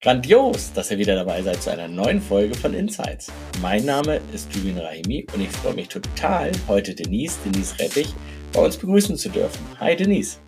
Grandios, 0.00 0.72
dass 0.74 0.92
ihr 0.92 0.98
wieder 0.98 1.16
dabei 1.16 1.42
seid 1.42 1.60
zu 1.60 1.72
einer 1.72 1.88
neuen 1.88 2.20
Folge 2.20 2.54
von 2.54 2.72
Insights. 2.72 3.32
Mein 3.60 3.84
Name 3.84 4.20
ist 4.32 4.54
Jubin 4.54 4.78
Rahimi 4.78 5.26
und 5.34 5.40
ich 5.40 5.48
freue 5.48 5.74
mich 5.74 5.88
total, 5.88 6.52
heute 6.68 6.94
Denise, 6.94 7.36
Denise 7.44 7.76
Rettich, 7.80 8.14
bei 8.52 8.64
uns 8.64 8.76
begrüßen 8.76 9.16
zu 9.16 9.28
dürfen. 9.28 9.58
Hi 9.80 9.96
Denise. 9.96 10.38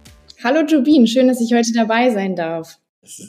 Hallo 0.45 0.65
Jubin, 0.65 1.09
schön, 1.09 1.27
dass 1.27 1.41
ich 1.41 1.53
heute 1.53 1.73
dabei 1.73 2.11
sein 2.13 2.37
darf. 2.37 2.79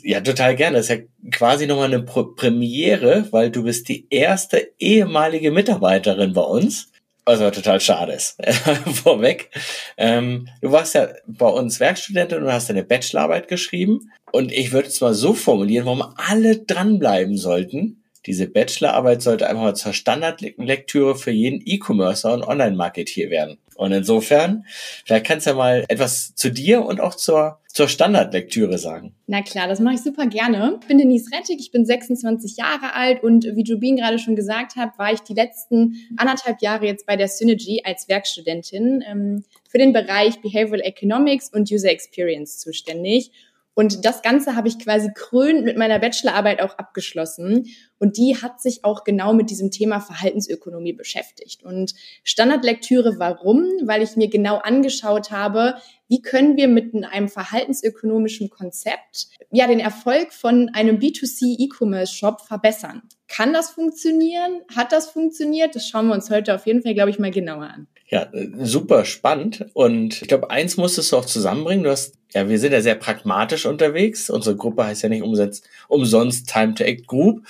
Ja, 0.04 0.20
total 0.20 0.54
gerne. 0.54 0.76
Das 0.76 0.90
ist 0.90 0.96
ja 0.96 1.04
quasi 1.32 1.66
nochmal 1.66 1.92
eine 1.92 2.04
Premiere, 2.04 3.26
weil 3.32 3.50
du 3.50 3.64
bist 3.64 3.88
die 3.88 4.06
erste 4.08 4.70
ehemalige 4.78 5.50
Mitarbeiterin 5.50 6.34
bei 6.34 6.42
uns 6.42 6.91
was 7.24 7.40
aber 7.40 7.52
total 7.52 7.80
schade 7.80 8.12
ist. 8.12 8.36
Vorweg. 9.02 9.50
Ähm, 9.96 10.48
du 10.60 10.72
warst 10.72 10.94
ja 10.94 11.08
bei 11.26 11.48
uns 11.48 11.80
Werkstudentin 11.80 12.42
und 12.42 12.52
hast 12.52 12.68
deine 12.68 12.84
Bachelorarbeit 12.84 13.48
geschrieben. 13.48 14.10
Und 14.32 14.50
ich 14.50 14.72
würde 14.72 14.88
es 14.88 15.00
mal 15.00 15.14
so 15.14 15.34
formulieren, 15.34 15.86
warum 15.86 16.02
alle 16.16 16.58
dranbleiben 16.58 17.36
sollten. 17.36 18.01
Diese 18.26 18.46
Bachelorarbeit 18.46 19.20
sollte 19.20 19.48
einfach 19.48 19.62
mal 19.62 19.74
zur 19.74 19.92
Standardlektüre 19.92 21.16
für 21.16 21.32
jeden 21.32 21.60
E-Commercer 21.64 22.32
und 22.32 22.44
Online-Marketeer 22.44 23.30
werden. 23.30 23.58
Und 23.74 23.90
insofern, 23.90 24.64
vielleicht 25.04 25.26
kannst 25.26 25.46
du 25.46 25.50
ja 25.50 25.56
mal 25.56 25.84
etwas 25.88 26.34
zu 26.36 26.50
dir 26.50 26.84
und 26.84 27.00
auch 27.00 27.16
zur, 27.16 27.58
zur 27.66 27.88
Standardlektüre 27.88 28.78
sagen. 28.78 29.16
Na 29.26 29.42
klar, 29.42 29.66
das 29.66 29.80
mache 29.80 29.94
ich 29.94 30.02
super 30.02 30.26
gerne. 30.26 30.78
Ich 30.80 30.86
bin 30.86 30.98
Denise 30.98 31.30
Rettig, 31.32 31.58
ich 31.58 31.72
bin 31.72 31.84
26 31.84 32.56
Jahre 32.56 32.94
alt 32.94 33.24
und 33.24 33.44
wie 33.44 33.64
Jubin 33.64 33.96
gerade 33.96 34.20
schon 34.20 34.36
gesagt 34.36 34.76
hat, 34.76 34.98
war 34.98 35.12
ich 35.12 35.20
die 35.20 35.34
letzten 35.34 35.96
anderthalb 36.16 36.62
Jahre 36.62 36.86
jetzt 36.86 37.06
bei 37.06 37.16
der 37.16 37.28
Synergy 37.28 37.82
als 37.84 38.08
Werkstudentin 38.08 39.02
ähm, 39.08 39.44
für 39.68 39.78
den 39.78 39.92
Bereich 39.92 40.40
Behavioral 40.42 40.82
Economics 40.82 41.48
und 41.52 41.70
User 41.72 41.90
Experience 41.90 42.58
zuständig. 42.58 43.32
Und 43.74 44.04
das 44.04 44.20
Ganze 44.22 44.54
habe 44.54 44.68
ich 44.68 44.78
quasi 44.78 45.10
krönend 45.14 45.64
mit 45.64 45.78
meiner 45.78 45.98
Bachelorarbeit 45.98 46.60
auch 46.60 46.76
abgeschlossen. 46.76 47.66
Und 48.02 48.16
die 48.16 48.36
hat 48.42 48.60
sich 48.60 48.84
auch 48.84 49.04
genau 49.04 49.32
mit 49.32 49.48
diesem 49.48 49.70
Thema 49.70 50.00
Verhaltensökonomie 50.00 50.92
beschäftigt. 50.92 51.62
Und 51.62 51.94
Standardlektüre, 52.24 53.20
warum? 53.20 53.62
Weil 53.84 54.02
ich 54.02 54.16
mir 54.16 54.28
genau 54.28 54.56
angeschaut 54.56 55.30
habe, 55.30 55.76
wie 56.08 56.20
können 56.20 56.56
wir 56.56 56.66
mit 56.66 56.92
einem 57.04 57.28
verhaltensökonomischen 57.28 58.50
Konzept 58.50 59.28
ja 59.52 59.68
den 59.68 59.78
Erfolg 59.78 60.32
von 60.32 60.68
einem 60.74 60.98
B2C 60.98 61.60
E-Commerce 61.60 62.12
Shop 62.12 62.40
verbessern. 62.40 63.02
Kann 63.28 63.52
das 63.52 63.70
funktionieren? 63.70 64.62
Hat 64.74 64.90
das 64.90 65.08
funktioniert? 65.08 65.76
Das 65.76 65.86
schauen 65.86 66.08
wir 66.08 66.14
uns 66.14 66.28
heute 66.28 66.56
auf 66.56 66.66
jeden 66.66 66.82
Fall, 66.82 66.94
glaube 66.94 67.10
ich, 67.10 67.20
mal 67.20 67.30
genauer 67.30 67.70
an. 67.70 67.86
Ja, 68.12 68.28
super 68.58 69.06
spannend. 69.06 69.64
Und 69.72 70.20
ich 70.20 70.28
glaube, 70.28 70.50
eins 70.50 70.76
musstest 70.76 71.10
du 71.12 71.16
auch 71.16 71.24
zusammenbringen. 71.24 71.82
Du 71.82 71.90
hast, 71.90 72.18
ja, 72.34 72.46
wir 72.46 72.58
sind 72.58 72.72
ja 72.72 72.82
sehr 72.82 72.94
pragmatisch 72.94 73.64
unterwegs. 73.64 74.28
Unsere 74.28 74.54
Gruppe 74.54 74.84
heißt 74.84 75.02
ja 75.02 75.08
nicht 75.08 75.22
umsonst, 75.22 75.66
umsonst 75.88 76.46
Time 76.46 76.74
to 76.74 76.84
Act 76.84 77.06
Group. 77.06 77.46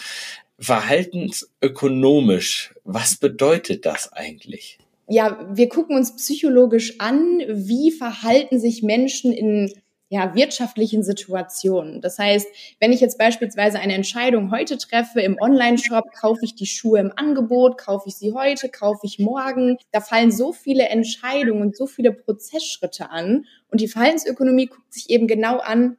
Verhaltensökonomisch, 0.63 2.75
was 2.85 3.17
bedeutet 3.17 3.85
das 3.85 4.13
eigentlich? 4.13 4.79
Ja, 5.09 5.45
wir 5.53 5.69
gucken 5.69 5.97
uns 5.97 6.15
psychologisch 6.17 7.01
an, 7.01 7.41
wie 7.49 7.91
verhalten 7.91 8.61
sich 8.61 8.83
Menschen 8.83 9.33
in 9.33 9.73
ja, 10.13 10.35
wirtschaftlichen 10.35 11.03
Situationen. 11.03 12.03
Das 12.03 12.19
heißt, 12.19 12.47
wenn 12.81 12.93
ich 12.93 13.01
jetzt 13.01 13.17
beispielsweise 13.17 13.79
eine 13.79 13.95
Entscheidung 13.95 14.51
heute 14.51 14.77
treffe 14.77 15.23
im 15.23 15.39
Online-Shop, 15.41 16.13
kaufe 16.13 16.45
ich 16.45 16.55
die 16.55 16.67
Schuhe 16.67 17.01
im 17.01 17.13
Angebot, 17.17 17.79
kaufe 17.79 18.11
ich 18.11 18.17
sie 18.17 18.35
heute, 18.35 18.69
kaufe 18.69 19.07
ich 19.07 19.19
morgen, 19.19 19.79
da 19.91 20.03
fallen 20.03 20.31
so 20.31 20.53
viele 20.53 20.91
Entscheidungen 20.91 21.63
und 21.63 21.77
so 21.77 21.87
viele 21.87 22.13
Prozessschritte 22.13 23.11
an. 23.11 23.47
Und 23.71 23.81
die 23.81 23.89
Verhaltensökonomie 23.89 24.67
guckt 24.67 24.93
sich 24.93 25.09
eben 25.09 25.27
genau 25.27 25.61
an, 25.61 25.97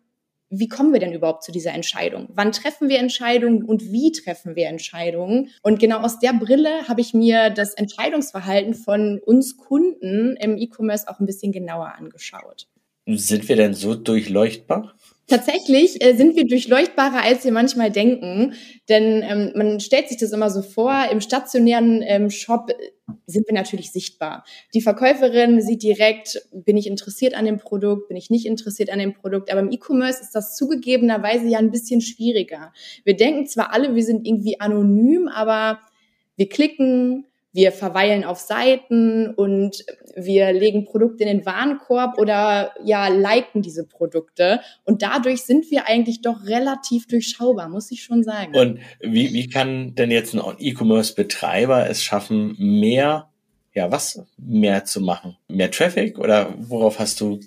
wie 0.55 0.67
kommen 0.67 0.93
wir 0.93 0.99
denn 0.99 1.13
überhaupt 1.13 1.43
zu 1.43 1.51
dieser 1.51 1.73
Entscheidung? 1.73 2.29
Wann 2.33 2.51
treffen 2.51 2.89
wir 2.89 2.99
Entscheidungen 2.99 3.63
und 3.63 3.91
wie 3.91 4.11
treffen 4.11 4.55
wir 4.55 4.67
Entscheidungen? 4.67 5.49
Und 5.61 5.79
genau 5.79 5.99
aus 5.99 6.19
der 6.19 6.33
Brille 6.33 6.87
habe 6.87 7.01
ich 7.01 7.13
mir 7.13 7.49
das 7.49 7.73
Entscheidungsverhalten 7.73 8.73
von 8.73 9.19
uns 9.19 9.57
Kunden 9.57 10.35
im 10.37 10.57
E-Commerce 10.57 11.07
auch 11.07 11.19
ein 11.19 11.25
bisschen 11.25 11.51
genauer 11.51 11.95
angeschaut. 11.97 12.67
Sind 13.05 13.49
wir 13.49 13.55
denn 13.55 13.73
so 13.73 13.95
durchleuchtbar? 13.95 14.93
Tatsächlich 15.27 16.03
äh, 16.03 16.15
sind 16.15 16.35
wir 16.35 16.45
durchleuchtbarer, 16.45 17.23
als 17.23 17.45
wir 17.45 17.53
manchmal 17.53 17.91
denken. 17.91 18.53
Denn 18.89 19.23
ähm, 19.23 19.51
man 19.55 19.79
stellt 19.79 20.09
sich 20.09 20.17
das 20.17 20.33
immer 20.33 20.49
so 20.49 20.61
vor, 20.61 21.05
im 21.11 21.21
stationären 21.21 22.01
ähm, 22.01 22.29
Shop 22.29 22.69
äh, 22.69 22.73
sind 23.25 23.47
wir 23.47 23.53
natürlich 23.53 23.91
sichtbar. 23.91 24.43
Die 24.73 24.81
Verkäuferin 24.81 25.61
sieht 25.61 25.81
direkt, 25.81 26.41
bin 26.51 26.75
ich 26.75 26.87
interessiert 26.87 27.35
an 27.35 27.45
dem 27.45 27.57
Produkt, 27.57 28.09
bin 28.09 28.17
ich 28.17 28.29
nicht 28.29 28.45
interessiert 28.45 28.89
an 28.89 28.99
dem 28.99 29.13
Produkt. 29.13 29.49
Aber 29.49 29.61
im 29.61 29.71
E-Commerce 29.71 30.21
ist 30.21 30.35
das 30.35 30.57
zugegebenerweise 30.57 31.47
ja 31.47 31.59
ein 31.59 31.71
bisschen 31.71 32.01
schwieriger. 32.01 32.73
Wir 33.05 33.15
denken 33.15 33.47
zwar 33.47 33.71
alle, 33.73 33.95
wir 33.95 34.03
sind 34.03 34.27
irgendwie 34.27 34.59
anonym, 34.59 35.29
aber 35.29 35.79
wir 36.35 36.49
klicken, 36.49 37.25
wir 37.53 37.71
verweilen 37.71 38.23
auf 38.23 38.39
Seiten 38.39 39.29
und 39.29 39.85
wir 40.15 40.51
legen 40.51 40.85
Produkte 40.85 41.23
in 41.23 41.37
den 41.37 41.45
Warenkorb 41.45 42.17
oder 42.17 42.73
ja, 42.83 43.07
liken 43.07 43.61
diese 43.61 43.85
Produkte. 43.85 44.59
Und 44.85 45.03
dadurch 45.03 45.43
sind 45.43 45.69
wir 45.69 45.87
eigentlich 45.87 46.21
doch 46.21 46.45
relativ 46.45 47.07
durchschaubar, 47.07 47.69
muss 47.69 47.91
ich 47.91 48.03
schon 48.03 48.23
sagen. 48.23 48.55
Und 48.55 48.79
wie, 49.01 49.33
wie 49.33 49.47
kann 49.47 49.93
denn 49.93 50.09
jetzt 50.09 50.33
ein 50.33 50.41
E-Commerce-Betreiber 50.57 51.87
es 51.89 52.03
schaffen, 52.03 52.55
mehr 52.57 53.29
ja, 53.73 53.91
was 53.91 54.21
mehr 54.37 54.85
zu 54.85 55.01
machen? 55.01 55.35
Mehr 55.47 55.71
Traffic 55.71 56.19
oder 56.19 56.53
worauf 56.57 56.99
hast 56.99 57.19
du 57.21 57.39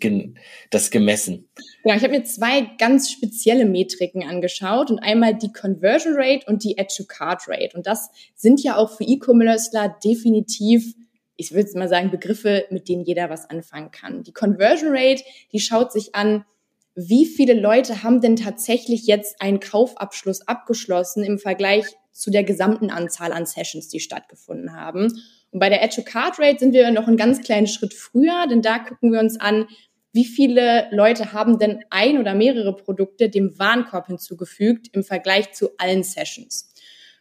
das 0.70 0.90
gemessen? 0.90 1.48
Ja, 1.84 1.94
ich 1.94 2.02
habe 2.02 2.14
mir 2.14 2.24
zwei 2.24 2.62
ganz 2.78 3.10
spezielle 3.10 3.64
Metriken 3.64 4.28
angeschaut 4.28 4.90
und 4.90 4.98
einmal 4.98 5.34
die 5.34 5.52
Conversion 5.52 6.14
Rate 6.16 6.46
und 6.46 6.64
die 6.64 6.78
Add-to-Card 6.78 7.48
Rate. 7.48 7.76
Und 7.76 7.86
das 7.86 8.10
sind 8.34 8.62
ja 8.62 8.76
auch 8.76 8.96
für 8.96 9.04
E-Commercer 9.04 9.96
definitiv 10.04 10.94
ich 11.36 11.52
würde 11.52 11.78
mal 11.78 11.88
sagen, 11.88 12.10
Begriffe, 12.10 12.64
mit 12.70 12.88
denen 12.88 13.04
jeder 13.04 13.28
was 13.28 13.48
anfangen 13.48 13.90
kann. 13.90 14.22
Die 14.22 14.32
Conversion 14.32 14.90
Rate, 14.90 15.22
die 15.52 15.60
schaut 15.60 15.92
sich 15.92 16.14
an, 16.14 16.46
wie 16.94 17.26
viele 17.26 17.52
Leute 17.52 18.02
haben 18.02 18.22
denn 18.22 18.36
tatsächlich 18.36 19.06
jetzt 19.06 19.40
einen 19.42 19.60
Kaufabschluss 19.60 20.48
abgeschlossen 20.48 21.22
im 21.22 21.38
Vergleich 21.38 21.84
zu 22.10 22.30
der 22.30 22.42
gesamten 22.42 22.90
Anzahl 22.90 23.32
an 23.32 23.44
Sessions, 23.44 23.88
die 23.88 24.00
stattgefunden 24.00 24.74
haben. 24.74 25.12
Und 25.56 25.60
bei 25.60 25.70
der 25.70 25.82
Add-to-Card-Rate 25.82 26.58
sind 26.58 26.74
wir 26.74 26.90
noch 26.90 27.08
einen 27.08 27.16
ganz 27.16 27.40
kleinen 27.40 27.66
Schritt 27.66 27.94
früher, 27.94 28.46
denn 28.46 28.60
da 28.60 28.78
gucken 28.78 29.10
wir 29.10 29.20
uns 29.20 29.40
an, 29.40 29.66
wie 30.12 30.26
viele 30.26 30.86
Leute 30.90 31.32
haben 31.32 31.58
denn 31.58 31.82
ein 31.88 32.18
oder 32.18 32.34
mehrere 32.34 32.76
Produkte 32.76 33.30
dem 33.30 33.58
Warenkorb 33.58 34.08
hinzugefügt 34.08 34.88
im 34.92 35.02
Vergleich 35.02 35.54
zu 35.54 35.70
allen 35.78 36.02
Sessions. 36.02 36.74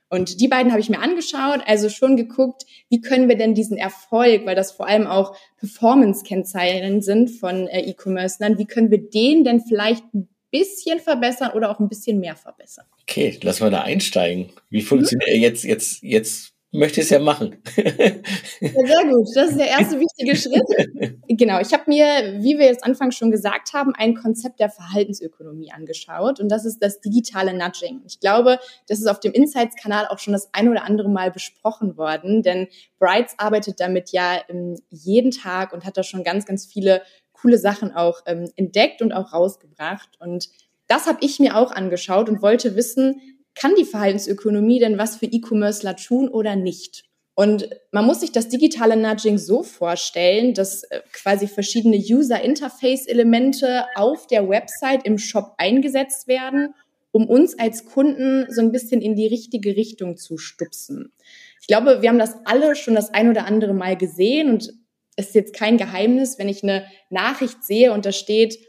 Und 0.09 0.41
die 0.41 0.49
beiden 0.49 0.73
habe 0.73 0.81
ich 0.81 0.89
mir 0.89 0.99
angeschaut, 0.99 1.61
also 1.65 1.87
schon 1.87 2.17
geguckt, 2.17 2.65
wie 2.89 2.99
können 2.99 3.29
wir 3.29 3.37
denn 3.37 3.53
diesen 3.53 3.77
Erfolg, 3.77 4.45
weil 4.45 4.55
das 4.55 4.73
vor 4.73 4.89
allem 4.89 5.07
auch 5.07 5.37
Performance-Kennzeichen 5.55 7.01
sind 7.01 7.29
von 7.29 7.69
äh, 7.69 7.89
E-Commerce, 7.89 8.39
wie 8.57 8.65
können 8.65 8.91
wir 8.91 9.09
den 9.09 9.45
denn 9.45 9.61
vielleicht 9.61 10.03
ein 10.13 10.27
bisschen 10.51 10.99
verbessern 10.99 11.51
oder 11.53 11.71
auch 11.71 11.79
ein 11.79 11.87
bisschen 11.87 12.19
mehr 12.19 12.35
verbessern? 12.35 12.85
Okay, 13.03 13.39
lass 13.43 13.61
mal 13.61 13.71
da 13.71 13.83
einsteigen. 13.83 14.49
Wie 14.69 14.81
funktioniert 14.81 15.37
mhm. 15.37 15.41
jetzt, 15.41 15.63
jetzt, 15.63 16.03
jetzt 16.03 16.54
möchte 16.75 17.01
es 17.01 17.09
ja 17.09 17.19
machen. 17.19 17.57
ja, 17.75 17.83
sehr 17.85 19.05
gut. 19.09 19.27
Das 19.35 19.49
ist 19.49 19.59
der 19.59 19.67
erste 19.67 19.99
wichtige 19.99 20.35
Schritt. 20.35 21.19
Genau. 21.27 21.59
Ich 21.59 21.73
habe 21.73 21.83
mir, 21.87 22.41
wie 22.41 22.57
wir 22.57 22.65
jetzt 22.65 22.83
anfangs 22.83 23.15
schon 23.15 23.31
gesagt 23.31 23.73
haben, 23.73 23.93
ein 23.95 24.15
Konzept 24.15 24.59
der 24.59 24.69
Verhaltensökonomie 24.69 25.71
angeschaut 25.71 26.39
und 26.39 26.49
das 26.49 26.65
ist 26.65 26.79
das 26.79 27.01
digitale 27.01 27.53
Nudging. 27.53 28.01
Ich 28.05 28.19
glaube, 28.19 28.59
das 28.87 28.99
ist 28.99 29.07
auf 29.07 29.19
dem 29.19 29.33
Insights-Kanal 29.33 30.07
auch 30.07 30.19
schon 30.19 30.33
das 30.33 30.49
ein 30.53 30.69
oder 30.69 30.83
andere 30.83 31.09
Mal 31.09 31.31
besprochen 31.31 31.97
worden, 31.97 32.43
denn 32.43 32.67
Brights 32.99 33.35
arbeitet 33.37 33.79
damit 33.79 34.11
ja 34.11 34.39
ähm, 34.49 34.75
jeden 34.89 35.31
Tag 35.31 35.73
und 35.73 35.85
hat 35.85 35.97
da 35.97 36.03
schon 36.03 36.23
ganz, 36.23 36.45
ganz 36.45 36.65
viele 36.65 37.01
coole 37.33 37.57
Sachen 37.57 37.93
auch 37.93 38.21
ähm, 38.25 38.49
entdeckt 38.55 39.01
und 39.01 39.11
auch 39.11 39.33
rausgebracht 39.33 40.09
und 40.19 40.49
das 40.87 41.07
habe 41.07 41.17
ich 41.21 41.39
mir 41.39 41.57
auch 41.57 41.71
angeschaut 41.71 42.29
und 42.29 42.41
wollte 42.41 42.75
wissen, 42.75 43.19
kann 43.55 43.73
die 43.75 43.85
Verhaltensökonomie 43.85 44.79
denn 44.79 44.97
was 44.97 45.17
für 45.17 45.25
E-Commercer 45.25 45.95
tun 45.95 46.27
oder 46.27 46.55
nicht? 46.55 47.05
Und 47.35 47.69
man 47.91 48.05
muss 48.05 48.21
sich 48.21 48.31
das 48.31 48.47
digitale 48.47 48.95
Nudging 48.95 49.37
so 49.37 49.61
vorstellen, 49.61 50.53
dass 50.53 50.83
äh, 50.83 51.01
quasi 51.11 51.47
verschiedene 51.47 51.97
User-Interface-Elemente 51.97 53.85
auf 53.95 54.27
der 54.27 54.47
Website 54.47 55.05
im 55.05 55.17
Shop 55.17 55.53
eingesetzt 55.57 56.27
werden, 56.27 56.73
um 57.11 57.27
uns 57.27 57.59
als 57.59 57.85
Kunden 57.85 58.45
so 58.49 58.61
ein 58.61 58.71
bisschen 58.71 59.01
in 59.01 59.15
die 59.15 59.27
richtige 59.27 59.75
Richtung 59.75 60.15
zu 60.15 60.37
stupsen. 60.37 61.11
Ich 61.59 61.67
glaube, 61.67 62.01
wir 62.01 62.09
haben 62.09 62.19
das 62.19 62.35
alle 62.45 62.75
schon 62.75 62.95
das 62.95 63.13
ein 63.13 63.29
oder 63.29 63.45
andere 63.45 63.73
Mal 63.73 63.97
gesehen 63.97 64.49
und 64.49 64.73
es 65.17 65.27
ist 65.27 65.35
jetzt 65.35 65.53
kein 65.53 65.77
Geheimnis, 65.77 66.37
wenn 66.39 66.49
ich 66.49 66.63
eine 66.63 66.85
Nachricht 67.09 67.63
sehe 67.63 67.91
und 67.91 68.05
da 68.05 68.11
steht, 68.11 68.59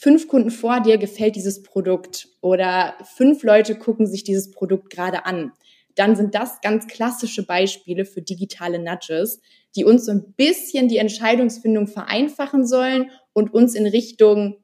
fünf 0.00 0.28
Kunden 0.28 0.50
vor 0.50 0.80
dir 0.80 0.96
gefällt 0.96 1.36
dieses 1.36 1.62
Produkt 1.62 2.28
oder 2.40 2.94
fünf 3.16 3.42
Leute 3.42 3.74
gucken 3.74 4.06
sich 4.06 4.24
dieses 4.24 4.50
Produkt 4.50 4.88
gerade 4.88 5.26
an, 5.26 5.52
dann 5.94 6.16
sind 6.16 6.34
das 6.34 6.62
ganz 6.62 6.86
klassische 6.86 7.44
Beispiele 7.44 8.06
für 8.06 8.22
digitale 8.22 8.78
Nudges, 8.78 9.40
die 9.76 9.84
uns 9.84 10.06
so 10.06 10.12
ein 10.12 10.32
bisschen 10.36 10.88
die 10.88 10.96
Entscheidungsfindung 10.96 11.86
vereinfachen 11.86 12.66
sollen 12.66 13.10
und 13.34 13.52
uns 13.52 13.74
in 13.74 13.86
Richtung 13.86 14.56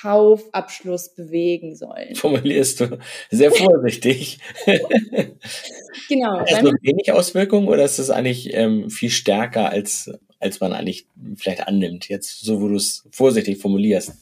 Kaufabschluss 0.00 1.14
bewegen 1.14 1.74
sollen. 1.74 2.14
Formulierst 2.14 2.80
du 2.80 2.98
sehr 3.30 3.50
vorsichtig. 3.50 4.38
genau. 6.08 6.38
Hat 6.38 6.52
das 6.52 6.62
nur 6.62 6.72
wenig 6.82 7.10
Auswirkungen 7.12 7.66
oder 7.66 7.84
ist 7.84 7.98
das 7.98 8.10
eigentlich 8.10 8.54
ähm, 8.54 8.88
viel 8.90 9.10
stärker, 9.10 9.70
als, 9.70 10.10
als 10.38 10.60
man 10.60 10.72
eigentlich 10.72 11.06
vielleicht 11.36 11.66
annimmt, 11.66 12.08
jetzt 12.08 12.42
so, 12.42 12.62
wo 12.62 12.68
du 12.68 12.76
es 12.76 13.04
vorsichtig 13.10 13.58
formulierst? 13.58 14.12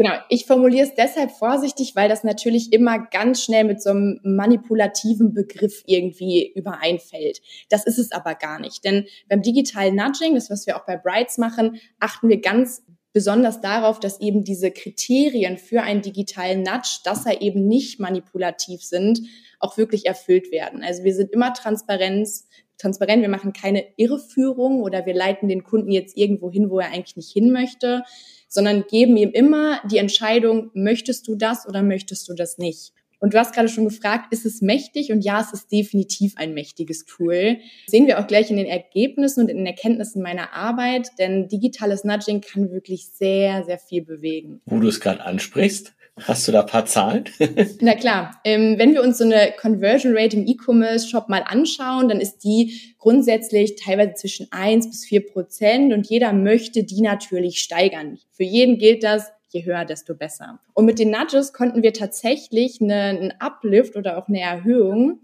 Genau, 0.00 0.14
ich 0.30 0.46
formuliere 0.46 0.86
es 0.86 0.94
deshalb 0.94 1.30
vorsichtig, 1.30 1.94
weil 1.94 2.08
das 2.08 2.24
natürlich 2.24 2.72
immer 2.72 2.98
ganz 3.10 3.44
schnell 3.44 3.64
mit 3.64 3.82
so 3.82 3.90
einem 3.90 4.18
manipulativen 4.22 5.34
Begriff 5.34 5.82
irgendwie 5.84 6.50
übereinfällt. 6.54 7.42
Das 7.68 7.84
ist 7.84 7.98
es 7.98 8.10
aber 8.10 8.34
gar 8.34 8.58
nicht, 8.60 8.82
denn 8.82 9.04
beim 9.28 9.42
digitalen 9.42 9.94
Nudging, 9.96 10.36
das 10.36 10.48
was 10.48 10.66
wir 10.66 10.78
auch 10.78 10.86
bei 10.86 10.96
Brights 10.96 11.36
machen, 11.36 11.82
achten 11.98 12.30
wir 12.30 12.40
ganz 12.40 12.82
besonders 13.12 13.60
darauf, 13.60 14.00
dass 14.00 14.22
eben 14.22 14.42
diese 14.42 14.70
Kriterien 14.70 15.58
für 15.58 15.82
einen 15.82 16.00
digitalen 16.00 16.62
Nudge, 16.62 17.00
dass 17.04 17.26
er 17.26 17.42
eben 17.42 17.68
nicht 17.68 18.00
manipulativ 18.00 18.82
sind, 18.82 19.20
auch 19.58 19.76
wirklich 19.76 20.06
erfüllt 20.06 20.50
werden. 20.50 20.82
Also 20.82 21.04
wir 21.04 21.14
sind 21.14 21.30
immer 21.30 21.52
Transparenz, 21.52 22.48
transparent, 22.78 23.20
wir 23.20 23.28
machen 23.28 23.52
keine 23.52 23.84
Irreführung 23.98 24.80
oder 24.80 25.04
wir 25.04 25.12
leiten 25.12 25.50
den 25.50 25.62
Kunden 25.62 25.90
jetzt 25.90 26.16
irgendwo 26.16 26.50
hin, 26.50 26.70
wo 26.70 26.78
er 26.78 26.90
eigentlich 26.90 27.16
nicht 27.16 27.30
hin 27.30 27.52
möchte, 27.52 28.02
sondern 28.50 28.84
geben 28.86 29.16
ihm 29.16 29.30
immer 29.30 29.80
die 29.90 29.96
Entscheidung, 29.96 30.70
möchtest 30.74 31.26
du 31.26 31.36
das 31.36 31.66
oder 31.66 31.82
möchtest 31.82 32.28
du 32.28 32.34
das 32.34 32.58
nicht? 32.58 32.92
Und 33.20 33.34
du 33.34 33.38
hast 33.38 33.54
gerade 33.54 33.68
schon 33.68 33.84
gefragt, 33.84 34.32
ist 34.32 34.46
es 34.46 34.62
mächtig? 34.62 35.12
Und 35.12 35.22
ja, 35.22 35.40
es 35.40 35.52
ist 35.52 35.70
definitiv 35.70 36.34
ein 36.36 36.54
mächtiges 36.54 37.04
Tool. 37.04 37.58
Das 37.84 37.92
sehen 37.92 38.06
wir 38.06 38.18
auch 38.18 38.26
gleich 38.26 38.50
in 38.50 38.56
den 38.56 38.66
Ergebnissen 38.66 39.42
und 39.42 39.50
in 39.50 39.58
den 39.58 39.66
Erkenntnissen 39.66 40.22
meiner 40.22 40.54
Arbeit, 40.54 41.10
denn 41.18 41.46
digitales 41.46 42.02
Nudging 42.02 42.40
kann 42.40 42.70
wirklich 42.72 43.08
sehr, 43.08 43.62
sehr 43.64 43.78
viel 43.78 44.02
bewegen. 44.02 44.62
Wo 44.64 44.80
du 44.80 44.88
es 44.88 45.00
gerade 45.00 45.22
ansprichst, 45.22 45.92
Hast 46.22 46.46
du 46.46 46.52
da 46.52 46.60
ein 46.60 46.66
paar 46.66 46.86
Zahlen? 46.86 47.24
Na 47.80 47.94
klar, 47.94 48.40
ähm, 48.44 48.78
wenn 48.78 48.94
wir 48.94 49.02
uns 49.02 49.18
so 49.18 49.24
eine 49.24 49.52
Conversion 49.58 50.16
Rate 50.16 50.36
im 50.36 50.46
E-Commerce-Shop 50.46 51.28
mal 51.28 51.42
anschauen, 51.46 52.08
dann 52.08 52.20
ist 52.20 52.44
die 52.44 52.94
grundsätzlich 52.98 53.76
teilweise 53.76 54.14
zwischen 54.14 54.48
eins 54.50 54.88
bis 54.88 55.04
vier 55.04 55.26
Prozent 55.26 55.92
und 55.92 56.08
jeder 56.08 56.32
möchte 56.32 56.84
die 56.84 57.00
natürlich 57.00 57.60
steigern. 57.60 58.18
Für 58.32 58.44
jeden 58.44 58.78
gilt 58.78 59.02
das, 59.02 59.30
je 59.48 59.64
höher, 59.64 59.84
desto 59.84 60.14
besser. 60.14 60.60
Und 60.74 60.84
mit 60.84 60.98
den 60.98 61.10
Nudges 61.10 61.52
konnten 61.52 61.82
wir 61.82 61.92
tatsächlich 61.92 62.80
eine, 62.80 62.94
einen 62.94 63.34
Uplift 63.38 63.96
oder 63.96 64.18
auch 64.18 64.28
eine 64.28 64.40
Erhöhung 64.40 65.20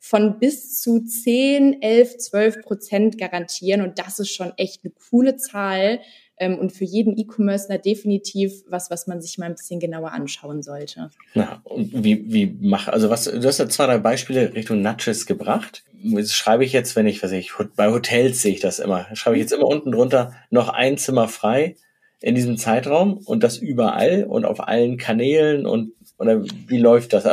von 0.00 0.38
bis 0.38 0.80
zu 0.80 1.04
10, 1.04 1.82
11, 1.82 2.18
12 2.18 2.62
Prozent 2.62 3.18
garantieren. 3.18 3.82
Und 3.82 3.98
das 3.98 4.18
ist 4.18 4.30
schon 4.30 4.52
echt 4.56 4.84
eine 4.84 4.92
coole 5.10 5.36
Zahl, 5.36 6.00
und 6.40 6.72
für 6.72 6.84
jeden 6.84 7.18
E-Commercer 7.18 7.78
definitiv 7.78 8.62
was, 8.68 8.90
was 8.90 9.06
man 9.06 9.20
sich 9.20 9.38
mal 9.38 9.46
ein 9.46 9.54
bisschen 9.54 9.80
genauer 9.80 10.12
anschauen 10.12 10.62
sollte. 10.62 11.10
Na, 11.34 11.60
und 11.64 12.04
wie, 12.04 12.32
wie 12.32 12.56
mach, 12.60 12.88
also 12.88 13.10
was, 13.10 13.24
du 13.24 13.42
hast 13.44 13.58
ja 13.58 13.68
zwei, 13.68 13.86
drei 13.86 13.98
Beispiele 13.98 14.54
Richtung 14.54 14.80
Nudges 14.82 15.26
gebracht. 15.26 15.84
Das 16.02 16.32
schreibe 16.32 16.64
ich 16.64 16.72
jetzt, 16.72 16.94
wenn 16.94 17.06
ich, 17.06 17.22
was 17.22 17.32
ich, 17.32 17.52
bei 17.74 17.90
Hotels 17.90 18.40
sehe 18.42 18.52
ich 18.52 18.60
das 18.60 18.78
immer, 18.78 19.06
schreibe 19.14 19.36
ich 19.36 19.42
jetzt 19.42 19.52
immer 19.52 19.66
unten 19.66 19.90
drunter 19.90 20.34
noch 20.50 20.68
ein 20.68 20.96
Zimmer 20.96 21.28
frei 21.28 21.76
in 22.20 22.34
diesem 22.34 22.56
Zeitraum 22.56 23.18
und 23.18 23.42
das 23.42 23.58
überall 23.58 24.24
und 24.24 24.44
auf 24.44 24.66
allen 24.66 24.96
Kanälen 24.96 25.66
und, 25.66 25.92
oder 26.18 26.44
wie 26.44 26.78
läuft 26.78 27.12
das? 27.12 27.26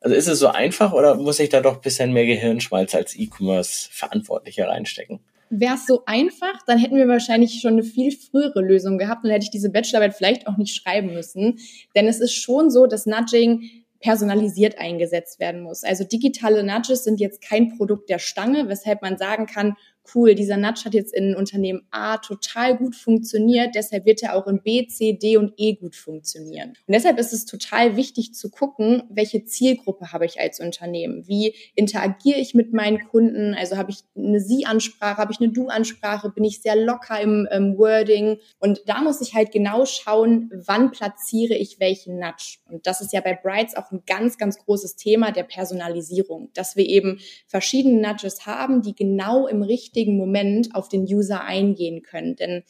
Also 0.00 0.16
ist 0.16 0.26
es 0.26 0.40
so 0.40 0.48
einfach 0.48 0.92
oder 0.92 1.14
muss 1.14 1.38
ich 1.38 1.48
da 1.48 1.60
doch 1.60 1.76
ein 1.76 1.80
bisschen 1.80 2.12
mehr 2.12 2.26
Gehirnschmalz 2.26 2.92
als 2.94 3.14
E-Commerce-Verantwortlicher 3.14 4.66
reinstecken? 4.66 5.20
Wäre 5.52 5.74
es 5.74 5.86
so 5.86 6.02
einfach, 6.06 6.62
dann 6.66 6.78
hätten 6.78 6.96
wir 6.96 7.06
wahrscheinlich 7.06 7.60
schon 7.60 7.74
eine 7.74 7.82
viel 7.82 8.10
frühere 8.10 8.62
Lösung 8.62 8.96
gehabt 8.96 9.24
und 9.24 9.30
hätte 9.30 9.44
ich 9.44 9.50
diese 9.50 9.70
Bachelorarbeit 9.70 10.16
vielleicht 10.16 10.46
auch 10.46 10.56
nicht 10.56 10.74
schreiben 10.74 11.12
müssen. 11.12 11.58
Denn 11.94 12.08
es 12.08 12.20
ist 12.20 12.32
schon 12.32 12.70
so, 12.70 12.86
dass 12.86 13.04
Nudging 13.04 13.82
personalisiert 14.00 14.78
eingesetzt 14.78 15.40
werden 15.40 15.62
muss. 15.62 15.84
Also 15.84 16.04
digitale 16.04 16.64
Nudges 16.64 17.04
sind 17.04 17.20
jetzt 17.20 17.42
kein 17.42 17.76
Produkt 17.76 18.08
der 18.08 18.18
Stange, 18.18 18.68
weshalb 18.68 19.02
man 19.02 19.18
sagen 19.18 19.46
kann, 19.46 19.76
cool, 20.14 20.34
dieser 20.34 20.56
Nudge 20.56 20.82
hat 20.84 20.94
jetzt 20.94 21.14
in 21.14 21.34
Unternehmen 21.34 21.82
A 21.90 22.18
total 22.18 22.76
gut 22.76 22.96
funktioniert, 22.96 23.74
deshalb 23.74 24.04
wird 24.04 24.22
er 24.22 24.34
auch 24.34 24.46
in 24.46 24.62
B, 24.62 24.86
C, 24.86 25.12
D 25.14 25.36
und 25.36 25.54
E 25.56 25.74
gut 25.74 25.96
funktionieren. 25.96 26.70
Und 26.70 26.94
deshalb 26.94 27.18
ist 27.18 27.32
es 27.32 27.46
total 27.46 27.96
wichtig 27.96 28.34
zu 28.34 28.50
gucken, 28.50 29.04
welche 29.10 29.44
Zielgruppe 29.44 30.12
habe 30.12 30.26
ich 30.26 30.40
als 30.40 30.60
Unternehmen? 30.60 31.26
Wie 31.26 31.54
interagiere 31.74 32.38
ich 32.38 32.54
mit 32.54 32.72
meinen 32.72 33.08
Kunden? 33.08 33.54
Also 33.54 33.76
habe 33.76 33.90
ich 33.90 33.98
eine 34.16 34.40
Sie-Ansprache, 34.40 35.18
habe 35.18 35.32
ich 35.32 35.40
eine 35.40 35.52
Du-Ansprache, 35.52 36.30
bin 36.30 36.44
ich 36.44 36.60
sehr 36.60 36.76
locker 36.76 37.20
im 37.20 37.48
ähm, 37.50 37.78
Wording? 37.78 38.38
Und 38.58 38.82
da 38.86 39.00
muss 39.00 39.20
ich 39.20 39.34
halt 39.34 39.52
genau 39.52 39.86
schauen, 39.86 40.50
wann 40.54 40.90
platziere 40.90 41.54
ich 41.54 41.80
welchen 41.80 42.18
Nudge. 42.18 42.58
Und 42.70 42.86
das 42.86 43.00
ist 43.00 43.12
ja 43.12 43.20
bei 43.20 43.34
Brights 43.34 43.76
auch 43.76 43.90
ein 43.90 44.02
ganz, 44.06 44.36
ganz 44.36 44.58
großes 44.58 44.96
Thema 44.96 45.32
der 45.32 45.44
Personalisierung, 45.44 46.50
dass 46.54 46.76
wir 46.76 46.86
eben 46.86 47.20
verschiedene 47.46 48.00
Nudges 48.00 48.46
haben, 48.46 48.82
die 48.82 48.94
genau 48.94 49.46
im 49.46 49.62
richtigen 49.62 49.91
richtigen 49.92 50.16
Moment 50.16 50.74
auf 50.74 50.88
den 50.88 51.02
User 51.02 51.44
eingehen 51.44 52.02
können. 52.02 52.36
Denn 52.36 52.62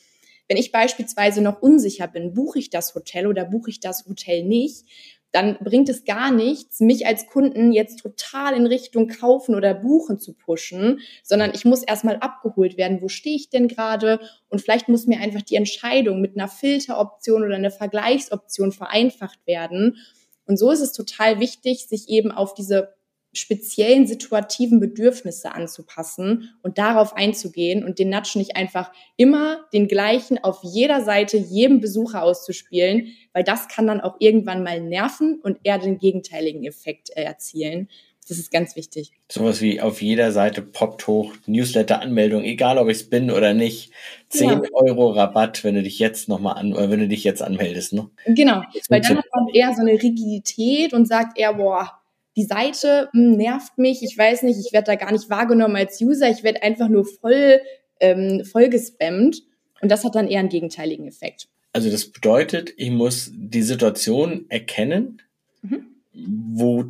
wenn 0.48 0.56
ich 0.56 0.72
beispielsweise 0.72 1.40
noch 1.40 1.62
unsicher 1.62 2.08
bin, 2.08 2.34
buche 2.34 2.58
ich 2.58 2.70
das 2.70 2.94
Hotel 2.94 3.26
oder 3.26 3.44
buche 3.44 3.70
ich 3.70 3.80
das 3.80 4.04
Hotel 4.06 4.44
nicht, 4.44 4.84
dann 5.30 5.56
bringt 5.62 5.88
es 5.88 6.04
gar 6.04 6.30
nichts, 6.30 6.80
mich 6.80 7.06
als 7.06 7.26
Kunden 7.26 7.72
jetzt 7.72 8.00
total 8.00 8.54
in 8.54 8.66
Richtung 8.66 9.08
kaufen 9.08 9.54
oder 9.54 9.72
buchen 9.72 10.18
zu 10.18 10.34
pushen, 10.34 11.00
sondern 11.22 11.52
ich 11.54 11.64
muss 11.64 11.82
erstmal 11.82 12.16
abgeholt 12.16 12.76
werden, 12.76 13.00
wo 13.00 13.08
stehe 13.08 13.36
ich 13.36 13.48
denn 13.48 13.66
gerade 13.66 14.20
und 14.50 14.60
vielleicht 14.60 14.88
muss 14.88 15.06
mir 15.06 15.20
einfach 15.20 15.40
die 15.40 15.56
Entscheidung 15.56 16.20
mit 16.20 16.36
einer 16.36 16.48
Filteroption 16.48 17.44
oder 17.44 17.54
einer 17.54 17.70
Vergleichsoption 17.70 18.72
vereinfacht 18.72 19.38
werden. 19.46 19.96
Und 20.44 20.58
so 20.58 20.70
ist 20.70 20.80
es 20.80 20.92
total 20.92 21.40
wichtig, 21.40 21.86
sich 21.86 22.10
eben 22.10 22.30
auf 22.30 22.52
diese 22.52 22.94
speziellen 23.32 24.06
situativen 24.06 24.78
Bedürfnisse 24.78 25.54
anzupassen 25.54 26.50
und 26.62 26.78
darauf 26.78 27.16
einzugehen 27.16 27.84
und 27.84 27.98
den 27.98 28.10
Nudge 28.10 28.38
nicht 28.38 28.56
einfach 28.56 28.92
immer 29.16 29.64
den 29.72 29.88
gleichen 29.88 30.42
auf 30.42 30.60
jeder 30.62 31.02
Seite 31.02 31.38
jedem 31.38 31.80
Besucher 31.80 32.22
auszuspielen, 32.22 33.08
weil 33.32 33.44
das 33.44 33.68
kann 33.68 33.86
dann 33.86 34.00
auch 34.00 34.16
irgendwann 34.18 34.62
mal 34.62 34.80
nerven 34.80 35.40
und 35.42 35.58
eher 35.62 35.78
den 35.78 35.98
gegenteiligen 35.98 36.64
Effekt 36.64 37.10
äh, 37.14 37.22
erzielen. 37.22 37.88
Das 38.28 38.38
ist 38.38 38.52
ganz 38.52 38.76
wichtig. 38.76 39.10
Sowas 39.28 39.60
wie 39.60 39.80
auf 39.80 40.00
jeder 40.00 40.30
Seite 40.30 40.62
poppt 40.62 41.08
hoch, 41.08 41.34
Newsletter-Anmeldung, 41.46 42.44
egal 42.44 42.78
ob 42.78 42.88
ich 42.88 42.98
es 42.98 43.10
bin 43.10 43.32
oder 43.32 43.52
nicht. 43.52 43.90
10 44.28 44.48
ja. 44.48 44.62
Euro 44.72 45.10
Rabatt, 45.10 45.64
wenn 45.64 45.74
du 45.74 45.82
dich 45.82 45.98
jetzt 45.98 46.28
nochmal 46.28 46.56
an, 46.56 46.72
oder 46.72 46.88
wenn 46.90 47.00
du 47.00 47.08
dich 47.08 47.24
jetzt 47.24 47.42
anmeldest, 47.42 47.94
ne? 47.94 48.10
Genau, 48.26 48.62
weil 48.88 49.00
dann 49.00 49.18
hat 49.18 49.24
man 49.34 49.48
eher 49.52 49.74
so 49.74 49.80
eine 49.80 50.00
Rigidität 50.00 50.92
und 50.92 51.08
sagt 51.08 51.36
eher, 51.36 51.54
boah, 51.54 52.01
die 52.36 52.44
Seite 52.44 53.08
mh, 53.12 53.20
hm, 53.20 53.36
nervt 53.36 53.78
mich, 53.78 54.02
ich 54.02 54.16
weiß 54.16 54.42
nicht, 54.42 54.58
ich 54.58 54.72
werde 54.72 54.86
da 54.86 54.94
gar 54.94 55.12
nicht 55.12 55.30
wahrgenommen 55.30 55.76
als 55.76 56.00
User, 56.00 56.30
ich 56.30 56.42
werde 56.42 56.62
einfach 56.62 56.88
nur 56.88 57.04
voll, 57.04 57.60
ähm, 58.00 58.44
voll 58.44 58.68
gespammt 58.68 59.42
und 59.80 59.90
das 59.90 60.04
hat 60.04 60.14
dann 60.14 60.28
eher 60.28 60.40
einen 60.40 60.48
gegenteiligen 60.48 61.06
Effekt. 61.06 61.48
Also 61.72 61.90
das 61.90 62.06
bedeutet, 62.06 62.72
ich 62.76 62.90
muss 62.90 63.30
die 63.34 63.62
Situation 63.62 64.46
erkennen, 64.48 65.22
mhm. 65.62 65.86
wo 66.12 66.84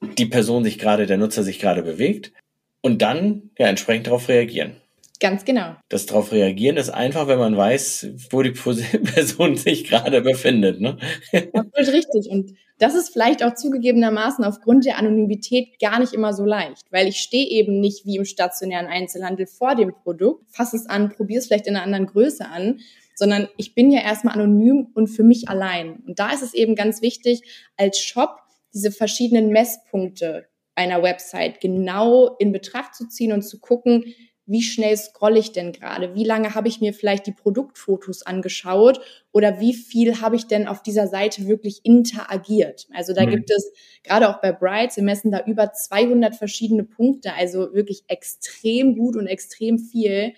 die 0.00 0.26
Person 0.26 0.64
sich 0.64 0.78
gerade, 0.78 1.06
der 1.06 1.18
Nutzer 1.18 1.42
sich 1.42 1.58
gerade 1.58 1.82
bewegt 1.82 2.32
und 2.80 3.02
dann 3.02 3.50
ja 3.58 3.66
entsprechend 3.66 4.06
darauf 4.06 4.28
reagieren. 4.28 4.76
Ganz 5.20 5.44
genau. 5.44 5.74
Das 5.88 6.06
darauf 6.06 6.30
reagieren 6.30 6.76
ist 6.76 6.90
einfach, 6.90 7.26
wenn 7.26 7.40
man 7.40 7.56
weiß, 7.56 8.08
wo 8.30 8.42
die 8.42 8.50
Person 9.14 9.56
sich 9.56 9.84
gerade 9.84 10.20
befindet. 10.20 10.80
Ne? 10.80 10.96
Absolut 11.32 11.92
richtig. 11.92 12.30
Und 12.30 12.54
das 12.78 12.94
ist 12.94 13.10
vielleicht 13.10 13.42
auch 13.42 13.54
zugegebenermaßen 13.54 14.44
aufgrund 14.44 14.84
der 14.84 14.98
Anonymität 14.98 15.78
gar 15.80 15.98
nicht 15.98 16.12
immer 16.12 16.32
so 16.32 16.44
leicht, 16.44 16.90
weil 16.90 17.08
ich 17.08 17.18
stehe 17.18 17.46
eben 17.46 17.80
nicht 17.80 18.06
wie 18.06 18.16
im 18.16 18.24
stationären 18.24 18.86
Einzelhandel 18.86 19.46
vor 19.46 19.74
dem 19.74 19.92
Produkt, 19.92 20.44
fasse 20.50 20.76
es 20.76 20.86
an, 20.86 21.10
probiere 21.10 21.40
es 21.40 21.46
vielleicht 21.46 21.66
in 21.66 21.76
einer 21.76 21.84
anderen 21.84 22.06
Größe 22.06 22.46
an, 22.46 22.80
sondern 23.14 23.48
ich 23.56 23.74
bin 23.74 23.90
ja 23.90 24.00
erstmal 24.00 24.34
anonym 24.34 24.88
und 24.94 25.08
für 25.08 25.24
mich 25.24 25.48
allein. 25.48 26.02
Und 26.06 26.20
da 26.20 26.32
ist 26.32 26.42
es 26.42 26.54
eben 26.54 26.76
ganz 26.76 27.02
wichtig, 27.02 27.42
als 27.76 27.98
Shop 27.98 28.38
diese 28.72 28.92
verschiedenen 28.92 29.48
Messpunkte 29.48 30.46
einer 30.76 31.02
Website 31.02 31.60
genau 31.60 32.36
in 32.38 32.52
Betracht 32.52 32.94
zu 32.94 33.08
ziehen 33.08 33.32
und 33.32 33.42
zu 33.42 33.58
gucken, 33.58 34.14
wie 34.48 34.62
schnell 34.62 34.96
scrolle 34.96 35.38
ich 35.38 35.52
denn 35.52 35.72
gerade? 35.72 36.14
Wie 36.14 36.24
lange 36.24 36.54
habe 36.54 36.68
ich 36.68 36.80
mir 36.80 36.94
vielleicht 36.94 37.26
die 37.26 37.32
Produktfotos 37.32 38.22
angeschaut? 38.22 38.98
Oder 39.30 39.60
wie 39.60 39.74
viel 39.74 40.22
habe 40.22 40.36
ich 40.36 40.46
denn 40.46 40.66
auf 40.66 40.82
dieser 40.82 41.06
Seite 41.06 41.46
wirklich 41.46 41.84
interagiert? 41.84 42.88
Also 42.94 43.12
da 43.12 43.26
mhm. 43.26 43.30
gibt 43.30 43.50
es 43.50 43.70
gerade 44.02 44.28
auch 44.28 44.40
bei 44.40 44.52
Brights, 44.52 44.96
wir 44.96 45.04
messen 45.04 45.30
da 45.30 45.44
über 45.44 45.72
200 45.74 46.34
verschiedene 46.34 46.84
Punkte, 46.84 47.34
also 47.34 47.74
wirklich 47.74 48.04
extrem 48.08 48.96
gut 48.96 49.16
und 49.16 49.26
extrem 49.26 49.78
viel, 49.78 50.32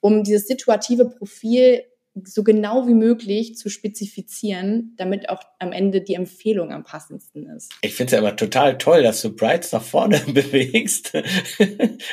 um 0.00 0.22
dieses 0.22 0.46
situative 0.46 1.06
Profil 1.06 1.82
so 2.24 2.42
genau 2.42 2.86
wie 2.86 2.94
möglich 2.94 3.56
zu 3.56 3.68
spezifizieren, 3.68 4.94
damit 4.96 5.28
auch 5.28 5.42
am 5.58 5.72
Ende 5.72 6.00
die 6.00 6.14
Empfehlung 6.14 6.72
am 6.72 6.84
passendsten 6.84 7.46
ist. 7.48 7.72
Ich 7.82 7.94
finde 7.94 8.06
es 8.06 8.12
ja 8.12 8.18
immer 8.18 8.36
total 8.36 8.78
toll, 8.78 9.02
dass 9.02 9.22
du 9.22 9.34
Brights 9.34 9.72
nach 9.72 9.82
vorne 9.82 10.20
bewegst. 10.26 11.12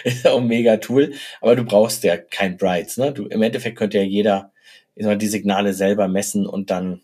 ist 0.03 0.23
ja 0.23 0.31
auch 0.31 0.41
ein 0.41 0.47
mega 0.47 0.77
Tool. 0.77 1.13
Aber 1.41 1.55
du 1.55 1.63
brauchst 1.63 2.03
ja 2.03 2.17
kein 2.17 2.57
Brights. 2.57 2.97
Ne? 2.97 3.11
Du, 3.13 3.25
Im 3.27 3.41
Endeffekt 3.41 3.77
könnte 3.77 3.97
ja 3.97 4.03
jeder 4.03 4.51
mal, 4.95 5.17
die 5.17 5.27
Signale 5.27 5.73
selber 5.73 6.07
messen 6.07 6.45
und 6.45 6.69
dann 6.69 7.01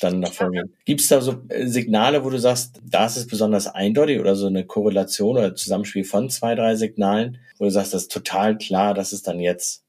dann 0.00 0.20
davon 0.20 0.52
gehen. 0.52 0.74
Gibt 0.84 1.00
es 1.00 1.08
da 1.08 1.20
so 1.20 1.42
äh, 1.48 1.66
Signale, 1.66 2.24
wo 2.24 2.30
du 2.30 2.38
sagst, 2.38 2.80
da 2.84 3.06
ist 3.06 3.16
es 3.16 3.26
besonders 3.26 3.66
eindeutig 3.68 4.18
oder 4.18 4.34
so 4.34 4.46
eine 4.46 4.64
Korrelation 4.64 5.36
oder 5.36 5.54
Zusammenspiel 5.54 6.04
von 6.04 6.30
zwei, 6.30 6.54
drei 6.54 6.74
Signalen, 6.74 7.38
wo 7.58 7.64
du 7.64 7.70
sagst, 7.70 7.94
das 7.94 8.02
ist 8.02 8.12
total 8.12 8.58
klar, 8.58 8.94
das 8.94 9.12
ist 9.12 9.28
dann 9.28 9.38
jetzt, 9.38 9.83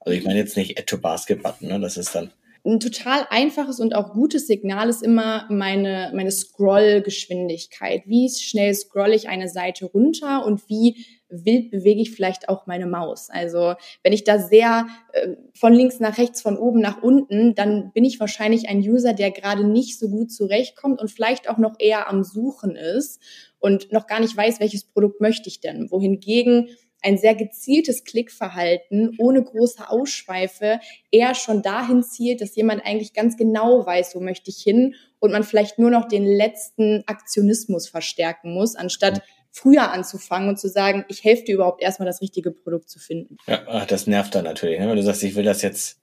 also 0.00 0.18
ich 0.18 0.24
meine 0.24 0.38
jetzt 0.38 0.56
nicht 0.56 0.78
Add 0.78 0.86
to 0.86 0.98
Basket 0.98 1.42
Button, 1.42 1.68
ne? 1.68 1.80
das 1.80 1.96
ist 1.96 2.14
dann 2.14 2.32
ein 2.64 2.80
total 2.80 3.26
einfaches 3.30 3.80
und 3.80 3.94
auch 3.94 4.12
gutes 4.12 4.46
Signal 4.46 4.90
ist 4.90 5.02
immer 5.02 5.46
meine, 5.48 6.12
meine 6.14 6.30
Scroll-Geschwindigkeit. 6.30 8.02
Wie 8.06 8.28
schnell 8.28 8.74
scrolle 8.74 9.14
ich 9.14 9.28
eine 9.28 9.48
Seite 9.48 9.86
runter 9.86 10.44
und 10.44 10.68
wie 10.68 11.06
wild 11.30 11.70
bewege 11.70 12.02
ich 12.02 12.10
vielleicht 12.10 12.48
auch 12.48 12.66
meine 12.66 12.86
Maus. 12.86 13.30
Also 13.30 13.74
wenn 14.02 14.12
ich 14.12 14.24
da 14.24 14.38
sehr 14.38 14.88
äh, 15.12 15.36
von 15.54 15.72
links 15.72 16.00
nach 16.00 16.18
rechts, 16.18 16.42
von 16.42 16.58
oben 16.58 16.80
nach 16.80 17.02
unten, 17.02 17.54
dann 17.54 17.92
bin 17.92 18.04
ich 18.04 18.20
wahrscheinlich 18.20 18.68
ein 18.68 18.80
User, 18.80 19.14
der 19.14 19.30
gerade 19.30 19.64
nicht 19.64 19.98
so 19.98 20.10
gut 20.10 20.30
zurechtkommt 20.30 21.00
und 21.00 21.10
vielleicht 21.10 21.48
auch 21.48 21.58
noch 21.58 21.76
eher 21.78 22.08
am 22.08 22.24
Suchen 22.24 22.76
ist 22.76 23.22
und 23.58 23.90
noch 23.92 24.06
gar 24.06 24.20
nicht 24.20 24.36
weiß, 24.36 24.60
welches 24.60 24.84
Produkt 24.84 25.20
möchte 25.20 25.48
ich 25.48 25.60
denn. 25.60 25.90
Wohingegen 25.90 26.68
ein 27.02 27.18
sehr 27.18 27.34
gezieltes 27.34 28.04
Klickverhalten 28.04 29.16
ohne 29.18 29.42
große 29.42 29.88
Ausschweife 29.88 30.80
eher 31.10 31.34
schon 31.34 31.62
dahin 31.62 32.02
zielt, 32.02 32.40
dass 32.40 32.56
jemand 32.56 32.84
eigentlich 32.84 33.12
ganz 33.12 33.36
genau 33.36 33.84
weiß, 33.84 34.14
wo 34.14 34.20
möchte 34.20 34.50
ich 34.50 34.58
hin 34.62 34.94
und 35.18 35.32
man 35.32 35.44
vielleicht 35.44 35.78
nur 35.78 35.90
noch 35.90 36.08
den 36.08 36.24
letzten 36.24 37.02
Aktionismus 37.06 37.88
verstärken 37.88 38.52
muss, 38.52 38.74
anstatt 38.74 39.22
früher 39.50 39.90
anzufangen 39.90 40.48
und 40.48 40.58
zu 40.58 40.68
sagen, 40.68 41.04
ich 41.08 41.24
helfe 41.24 41.44
dir 41.44 41.54
überhaupt 41.56 41.82
erstmal 41.82 42.06
das 42.06 42.20
richtige 42.20 42.50
Produkt 42.50 42.88
zu 42.88 42.98
finden. 42.98 43.36
Ja, 43.46 43.84
das 43.86 44.06
nervt 44.06 44.34
dann 44.34 44.44
natürlich, 44.44 44.78
ne? 44.78 44.88
wenn 44.88 44.96
du 44.96 45.02
sagst, 45.02 45.22
ich 45.22 45.34
will 45.34 45.44
das 45.44 45.62
jetzt 45.62 45.98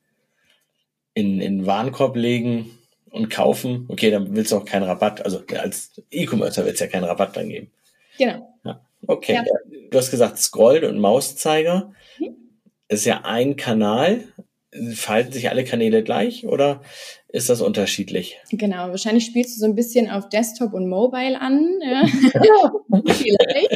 in, 1.14 1.40
in 1.42 1.66
Warenkorb 1.66 2.16
legen 2.16 2.78
und 3.10 3.30
kaufen, 3.30 3.86
okay, 3.88 4.12
dann 4.12 4.36
willst 4.36 4.52
du 4.52 4.58
auch 4.58 4.66
keinen 4.66 4.84
Rabatt, 4.84 5.24
also 5.24 5.42
als 5.60 6.02
E-Commercer 6.12 6.66
wird 6.66 6.76
es 6.76 6.80
ja 6.82 6.88
keinen 6.88 7.06
Rabatt 7.06 7.36
dann 7.38 7.50
geben. 7.50 7.72
Genau. 8.18 8.54
Ja. 8.66 8.82
Okay. 9.06 9.34
Ja. 9.34 9.44
Du 9.92 9.98
hast 9.98 10.12
gesagt, 10.12 10.38
Scroll 10.38 10.84
und 10.84 11.00
Mauszeiger 11.00 11.92
mhm. 12.20 12.36
ist 12.88 13.06
ja 13.06 13.22
ein 13.24 13.56
Kanal. 13.56 14.24
Falten 14.94 15.32
sich 15.32 15.50
alle 15.50 15.64
Kanäle 15.64 16.04
gleich 16.04 16.46
oder 16.46 16.82
ist 17.30 17.50
das 17.50 17.62
unterschiedlich? 17.62 18.38
Genau, 18.52 18.90
wahrscheinlich 18.90 19.26
spielst 19.26 19.56
du 19.56 19.60
so 19.62 19.66
ein 19.66 19.76
bisschen 19.76 20.10
auf 20.10 20.30
Desktop 20.30 20.74
und 20.74 20.88
Mobile 20.88 21.40
an. 21.40 21.80
Ja. 21.82 22.06
Vielleicht. 23.14 23.76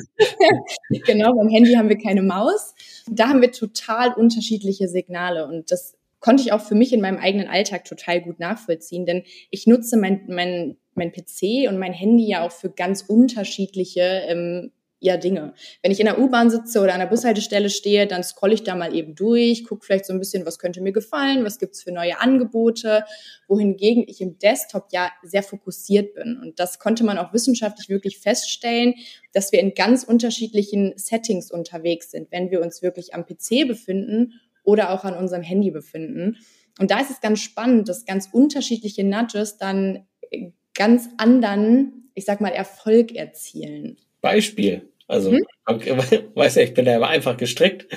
genau, 1.05 1.33
beim 1.33 1.49
Handy 1.49 1.73
haben 1.73 1.89
wir 1.89 1.97
keine 1.97 2.21
Maus. 2.21 2.75
Da 3.09 3.29
haben 3.29 3.41
wir 3.41 3.51
total 3.51 4.13
unterschiedliche 4.13 4.87
Signale 4.87 5.47
und 5.47 5.71
das 5.71 5.97
konnte 6.21 6.43
ich 6.43 6.53
auch 6.53 6.61
für 6.61 6.75
mich 6.75 6.93
in 6.93 7.01
meinem 7.01 7.17
eigenen 7.17 7.47
Alltag 7.47 7.83
total 7.83 8.21
gut 8.21 8.39
nachvollziehen, 8.39 9.05
denn 9.05 9.23
ich 9.49 9.67
nutze 9.67 9.97
mein, 9.97 10.21
mein, 10.27 10.77
mein 10.93 11.11
PC 11.11 11.67
und 11.67 11.77
mein 11.77 11.93
Handy 11.93 12.27
ja 12.27 12.45
auch 12.45 12.51
für 12.51 12.69
ganz 12.69 13.01
unterschiedliche 13.01 14.23
ähm, 14.27 14.71
ja 15.01 15.17
Dinge. 15.17 15.53
Wenn 15.81 15.91
ich 15.91 15.99
in 15.99 16.05
der 16.05 16.19
U-Bahn 16.19 16.49
sitze 16.49 16.79
oder 16.79 16.93
an 16.93 16.99
der 16.99 17.07
Bushaltestelle 17.07 17.69
stehe, 17.69 18.07
dann 18.07 18.23
scrolle 18.23 18.53
ich 18.53 18.63
da 18.63 18.75
mal 18.75 18.95
eben 18.95 19.15
durch, 19.15 19.65
gucke 19.65 19.83
vielleicht 19.85 20.05
so 20.05 20.13
ein 20.13 20.19
bisschen, 20.19 20.45
was 20.45 20.59
könnte 20.59 20.79
mir 20.79 20.93
gefallen, 20.93 21.43
was 21.43 21.57
gibt's 21.57 21.83
für 21.83 21.91
neue 21.91 22.21
Angebote, 22.21 23.03
wohingegen 23.47 24.05
ich 24.07 24.21
im 24.21 24.37
Desktop 24.37 24.87
ja 24.91 25.11
sehr 25.23 25.43
fokussiert 25.43 26.13
bin. 26.13 26.37
Und 26.37 26.59
das 26.59 26.77
konnte 26.79 27.03
man 27.03 27.17
auch 27.17 27.33
wissenschaftlich 27.33 27.89
wirklich 27.89 28.19
feststellen, 28.19 28.93
dass 29.33 29.51
wir 29.51 29.59
in 29.59 29.73
ganz 29.73 30.03
unterschiedlichen 30.03 30.93
Settings 30.95 31.51
unterwegs 31.51 32.11
sind, 32.11 32.31
wenn 32.31 32.51
wir 32.51 32.61
uns 32.61 32.83
wirklich 32.83 33.15
am 33.15 33.25
PC 33.25 33.67
befinden 33.67 34.39
oder 34.63 34.91
auch 34.91 35.03
an 35.03 35.15
unserem 35.15 35.41
Handy 35.41 35.71
befinden. 35.71 36.37
Und 36.79 36.91
da 36.91 36.99
ist 36.99 37.09
es 37.09 37.21
ganz 37.21 37.39
spannend, 37.39 37.89
dass 37.89 38.05
ganz 38.05 38.29
unterschiedliche 38.31 39.03
Nudges 39.03 39.57
dann 39.57 40.05
ganz 40.75 41.09
anderen, 41.17 42.11
ich 42.13 42.25
sag 42.25 42.39
mal, 42.39 42.49
Erfolg 42.49 43.15
erzielen. 43.15 43.97
Beispiel. 44.21 44.90
Also, 45.11 45.31
mhm. 45.31 45.45
weiß 46.35 46.55
ja, 46.55 46.61
ich 46.61 46.73
bin 46.73 46.85
da 46.85 46.95
immer 46.95 47.09
einfach 47.09 47.35
gestrickt. 47.35 47.87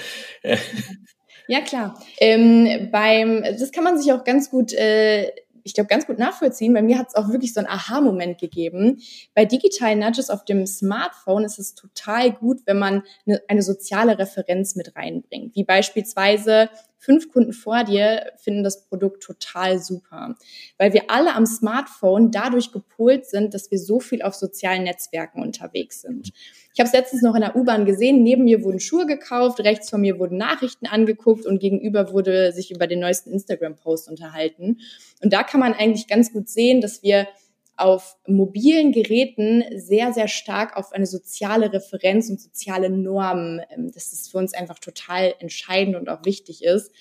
Ja, 1.47 1.61
klar. 1.61 2.03
Ähm, 2.19 2.89
beim, 2.91 3.43
das 3.43 3.71
kann 3.71 3.85
man 3.85 3.99
sich 3.99 4.13
auch 4.13 4.25
ganz 4.25 4.51
gut, 4.51 4.73
äh, 4.73 5.31
ich 5.63 5.75
glaube, 5.75 5.89
ganz 5.89 6.07
gut 6.07 6.19
nachvollziehen. 6.19 6.73
Bei 6.73 6.83
mir 6.83 6.99
hat 6.99 7.09
es 7.09 7.15
auch 7.15 7.29
wirklich 7.29 7.53
so 7.53 7.61
einen 7.61 7.69
Aha-Moment 7.69 8.41
gegeben. 8.41 9.01
Bei 9.35 9.45
digitalen 9.45 9.99
Nudges 9.99 10.31
auf 10.31 10.45
dem 10.45 10.67
Smartphone 10.67 11.45
ist 11.45 11.59
es 11.59 11.75
total 11.75 12.33
gut, 12.33 12.63
wenn 12.65 12.79
man 12.79 13.03
eine, 13.27 13.43
eine 13.49 13.63
soziale 13.63 14.19
Referenz 14.19 14.75
mit 14.75 14.97
reinbringt. 14.97 15.55
Wie 15.55 15.65
beispielsweise 15.65 16.71
fünf 17.05 17.31
Kunden 17.31 17.53
vor 17.53 17.85
dir 17.85 18.33
finden 18.39 18.65
das 18.65 18.87
Produkt 18.87 19.23
total 19.23 19.79
super, 19.79 20.37
weil 20.79 20.93
wir 20.93 21.11
alle 21.11 21.35
am 21.35 21.47
Smartphone 21.47 22.31
dadurch 22.31 22.73
gepolt 22.73 23.27
sind, 23.27 23.53
dass 23.55 23.71
wir 23.71 23.79
so 23.79 24.01
viel 24.01 24.23
auf 24.23 24.35
sozialen 24.35 24.85
Netzwerken 24.85 25.43
unterwegs 25.43 26.01
sind. 26.01 26.33
Ich 26.73 26.81
habe 26.81 26.89
es 26.89 26.93
letztens 26.93 27.23
noch 27.23 27.35
in 27.35 27.43
der 27.43 27.55
U-Bahn 27.55 27.85
gesehen, 27.85 28.23
neben 28.23 28.45
mir 28.45 28.65
wurden 28.65 28.81
Schuhe 28.81 29.07
gekauft, 29.07 29.61
rechts 29.61 29.91
von 29.91 30.01
mir 30.01 30.19
wurden 30.19 30.39
Nachrichten 30.39 30.87
angeguckt 30.87 31.47
und 31.47 31.61
gegenüber 31.61 32.13
wurde 32.13 32.53
sich 32.53 32.73
über 32.73 32.87
den 32.87 33.01
neuesten 33.01 33.31
Instagram-Post 33.31 34.09
unterhalten. 34.09 34.79
Und 35.23 35.33
da 35.33 35.45
kann 35.45 35.61
man 35.61 35.75
eigentlich 35.75 36.09
ganz 36.09 36.33
gut 36.33 36.49
sehen, 36.49 36.81
dass 36.81 37.03
wir 37.03 37.29
auf 37.77 38.17
mobilen 38.27 38.93
Geräten 38.93 39.65
sehr, 39.77 40.13
sehr 40.13 40.29
stark 40.29 40.77
auf 40.77 40.93
eine 40.93 41.07
soziale 41.07 41.73
Referenz 41.73 42.31
und 42.31 42.41
soziale 42.41 42.91
Normen, 42.91 43.61
ähm, 43.71 43.91
dass 43.93 44.13
es 44.13 44.29
für 44.29 44.39
uns 44.39 44.55
einfach 44.55 44.79
total 44.79 45.35
entscheidend 45.41 45.97
und 45.97 46.09
auch 46.09 46.25
wichtig 46.25 46.63
ist, 46.63 46.93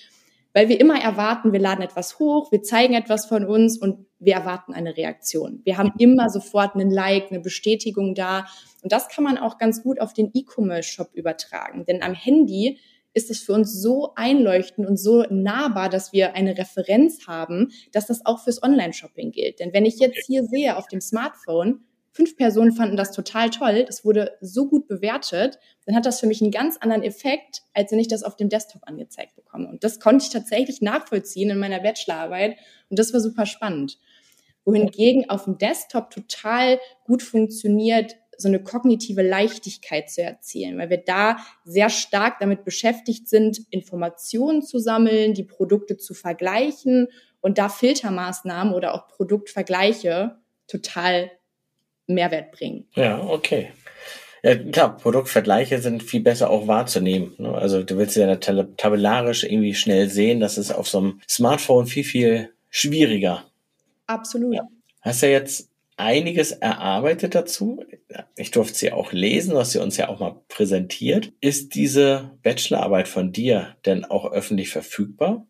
weil 0.52 0.68
wir 0.68 0.80
immer 0.80 1.00
erwarten, 1.00 1.52
wir 1.52 1.60
laden 1.60 1.82
etwas 1.82 2.18
hoch, 2.18 2.52
wir 2.52 2.62
zeigen 2.62 2.94
etwas 2.94 3.26
von 3.26 3.44
uns 3.44 3.76
und 3.76 4.06
wir 4.20 4.34
erwarten 4.34 4.72
eine 4.72 4.96
Reaktion. 4.96 5.60
Wir 5.64 5.76
haben 5.78 5.92
immer 5.98 6.30
sofort 6.30 6.74
einen 6.74 6.90
Like, 6.90 7.30
eine 7.30 7.40
Bestätigung 7.40 8.14
da. 8.14 8.46
Und 8.82 8.92
das 8.92 9.08
kann 9.08 9.24
man 9.24 9.36
auch 9.36 9.58
ganz 9.58 9.82
gut 9.82 10.00
auf 10.00 10.12
den 10.12 10.30
E-Commerce-Shop 10.32 11.10
übertragen, 11.12 11.84
denn 11.86 12.02
am 12.02 12.14
Handy 12.14 12.78
ist 13.14 13.30
es 13.30 13.40
für 13.40 13.52
uns 13.52 13.72
so 13.80 14.12
einleuchtend 14.16 14.86
und 14.86 14.98
so 14.98 15.24
nahbar, 15.30 15.88
dass 15.88 16.12
wir 16.12 16.34
eine 16.34 16.58
Referenz 16.58 17.26
haben, 17.26 17.72
dass 17.92 18.06
das 18.06 18.26
auch 18.26 18.42
fürs 18.42 18.62
Online-Shopping 18.62 19.30
gilt. 19.30 19.60
Denn 19.60 19.72
wenn 19.72 19.86
ich 19.86 19.98
jetzt 19.98 20.26
hier 20.26 20.44
sehe 20.44 20.76
auf 20.76 20.88
dem 20.88 21.00
Smartphone, 21.00 21.84
fünf 22.14 22.36
Personen 22.36 22.72
fanden 22.72 22.96
das 22.96 23.12
total 23.12 23.50
toll, 23.50 23.84
das 23.84 24.04
wurde 24.04 24.36
so 24.40 24.68
gut 24.68 24.86
bewertet, 24.86 25.58
dann 25.84 25.96
hat 25.96 26.06
das 26.06 26.20
für 26.20 26.26
mich 26.26 26.40
einen 26.42 26.52
ganz 26.52 26.76
anderen 26.76 27.02
Effekt, 27.02 27.62
als 27.72 27.90
wenn 27.90 27.98
ich 27.98 28.08
das 28.08 28.22
auf 28.22 28.36
dem 28.36 28.48
Desktop 28.48 28.82
angezeigt 28.84 29.34
bekomme. 29.34 29.68
Und 29.68 29.82
das 29.84 30.00
konnte 30.00 30.24
ich 30.24 30.30
tatsächlich 30.30 30.80
nachvollziehen 30.80 31.50
in 31.50 31.58
meiner 31.58 31.80
Bachelorarbeit 31.80 32.56
und 32.88 32.98
das 32.98 33.12
war 33.12 33.20
super 33.20 33.46
spannend. 33.46 33.98
Wohingegen 34.64 35.28
auf 35.28 35.44
dem 35.44 35.58
Desktop 35.58 36.10
total 36.10 36.78
gut 37.04 37.22
funktioniert, 37.22 38.16
so 38.38 38.48
eine 38.48 38.62
kognitive 38.62 39.22
Leichtigkeit 39.22 40.10
zu 40.10 40.22
erzielen, 40.22 40.78
weil 40.78 40.90
wir 40.90 40.98
da 40.98 41.38
sehr 41.64 41.90
stark 41.90 42.38
damit 42.40 42.64
beschäftigt 42.64 43.28
sind, 43.28 43.60
Informationen 43.70 44.62
zu 44.62 44.78
sammeln, 44.78 45.34
die 45.34 45.44
Produkte 45.44 45.96
zu 45.96 46.14
vergleichen 46.14 47.08
und 47.40 47.58
da 47.58 47.68
Filtermaßnahmen 47.68 48.72
oder 48.72 48.94
auch 48.94 49.08
Produktvergleiche 49.08 50.36
total 50.66 51.30
Mehrwert 52.06 52.52
bringen. 52.52 52.86
Ja, 52.94 53.22
okay. 53.22 53.72
Ja, 54.42 54.56
klar, 54.56 54.96
Produktvergleiche 54.98 55.80
sind 55.80 56.02
viel 56.02 56.20
besser 56.20 56.50
auch 56.50 56.66
wahrzunehmen. 56.66 57.34
Ne? 57.38 57.50
Also 57.54 57.82
du 57.82 57.96
willst 57.96 58.14
ja 58.16 58.36
tabellarisch 58.36 59.44
irgendwie 59.44 59.74
schnell 59.74 60.10
sehen, 60.10 60.38
das 60.38 60.58
ist 60.58 60.70
auf 60.70 60.86
so 60.86 60.98
einem 60.98 61.20
Smartphone 61.26 61.86
viel, 61.86 62.04
viel 62.04 62.50
schwieriger. 62.68 63.44
Absolut. 64.06 64.54
Ja. 64.54 64.68
Hast 65.00 65.22
ja 65.22 65.30
jetzt 65.30 65.70
einiges 65.96 66.52
erarbeitet 66.52 67.34
dazu. 67.34 67.82
Ich 68.36 68.50
durfte 68.50 68.76
sie 68.76 68.92
auch 68.92 69.12
lesen, 69.12 69.56
hast 69.56 69.72
sie 69.72 69.82
uns 69.82 69.96
ja 69.96 70.08
auch 70.08 70.20
mal 70.20 70.40
präsentiert. 70.48 71.32
Ist 71.40 71.74
diese 71.74 72.30
Bachelorarbeit 72.42 73.08
von 73.08 73.32
dir 73.32 73.76
denn 73.86 74.04
auch 74.04 74.30
öffentlich 74.30 74.70
verfügbar? 74.70 75.46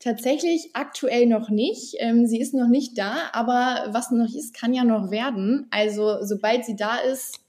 Tatsächlich 0.00 0.70
aktuell 0.74 1.26
noch 1.26 1.50
nicht. 1.50 1.96
Ähm, 1.98 2.26
sie 2.26 2.40
ist 2.40 2.54
noch 2.54 2.68
nicht 2.68 2.96
da, 2.96 3.30
aber 3.32 3.88
was 3.90 4.10
noch 4.10 4.32
ist, 4.32 4.54
kann 4.54 4.72
ja 4.72 4.84
noch 4.84 5.10
werden. 5.10 5.66
Also 5.70 6.18
sobald 6.22 6.64
sie 6.64 6.76
da 6.76 6.98
ist, 6.98 7.40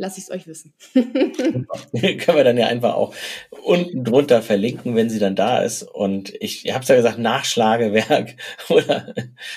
lasse 0.00 0.18
ich 0.18 0.24
es 0.24 0.30
euch 0.30 0.46
wissen. 0.46 0.72
Können 0.94 1.66
wir 2.36 2.44
dann 2.44 2.56
ja 2.56 2.66
einfach 2.66 2.94
auch 2.94 3.14
unten 3.62 4.02
drunter 4.02 4.40
verlinken, 4.40 4.96
wenn 4.96 5.10
sie 5.10 5.18
dann 5.18 5.36
da 5.36 5.62
ist. 5.62 5.82
Und 5.82 6.32
ich, 6.40 6.64
ich 6.64 6.72
habe 6.72 6.82
es 6.82 6.88
ja 6.88 6.96
gesagt, 6.96 7.18
Nachschlagewerk 7.18 8.36
oder 8.70 9.14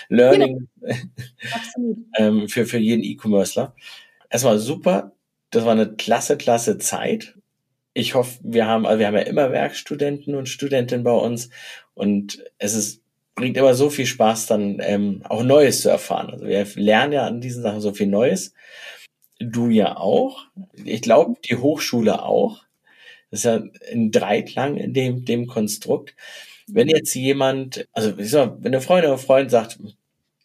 Learning 0.09 0.67
genau. 0.81 1.95
ähm, 2.17 2.49
für, 2.49 2.65
für 2.65 2.77
jeden 2.77 3.03
E-Commercer. 3.03 3.73
Erstmal 4.33 4.59
super. 4.59 5.13
Das 5.51 5.63
war 5.63 5.71
eine 5.71 5.93
klasse, 5.95 6.35
klasse 6.37 6.77
Zeit. 6.79 7.35
Ich 7.93 8.15
hoffe, 8.15 8.39
wir 8.43 8.67
haben, 8.67 8.85
also 8.85 8.99
wir 8.99 9.07
haben 9.07 9.15
ja 9.15 9.21
immer 9.21 9.51
Werkstudenten 9.51 10.35
und 10.35 10.49
Studentinnen 10.49 11.05
bei 11.05 11.11
uns 11.13 11.49
und 11.93 12.43
es 12.57 12.73
ist 12.73 13.01
bringt 13.35 13.57
immer 13.57 13.73
so 13.73 13.89
viel 13.89 14.05
Spaß, 14.05 14.45
dann 14.47 14.77
ähm, 14.81 15.21
auch 15.27 15.43
Neues 15.43 15.81
zu 15.81 15.89
erfahren. 15.89 16.29
Also 16.29 16.45
wir 16.45 16.67
lernen 16.75 17.13
ja 17.13 17.25
an 17.25 17.41
diesen 17.41 17.63
Sachen 17.63 17.81
so 17.81 17.93
viel 17.93 18.07
Neues 18.07 18.53
du 19.51 19.69
ja 19.69 19.97
auch. 19.97 20.45
Ich 20.83 21.01
glaube, 21.01 21.35
die 21.49 21.55
Hochschule 21.55 22.23
auch. 22.23 22.63
Das 23.31 23.39
ist 23.39 23.45
ja 23.45 23.63
ein 23.91 24.11
Dreiklang 24.11 24.77
in 24.77 24.93
dem, 24.93 25.25
dem 25.25 25.47
Konstrukt. 25.47 26.15
Wenn 26.67 26.87
jetzt 26.87 27.13
jemand, 27.15 27.87
also 27.93 28.13
ich 28.17 28.29
sag, 28.29 28.57
wenn 28.59 28.73
eine 28.73 28.81
Freundin 28.81 29.11
oder 29.11 29.19
Freund 29.19 29.51
sagt, 29.51 29.79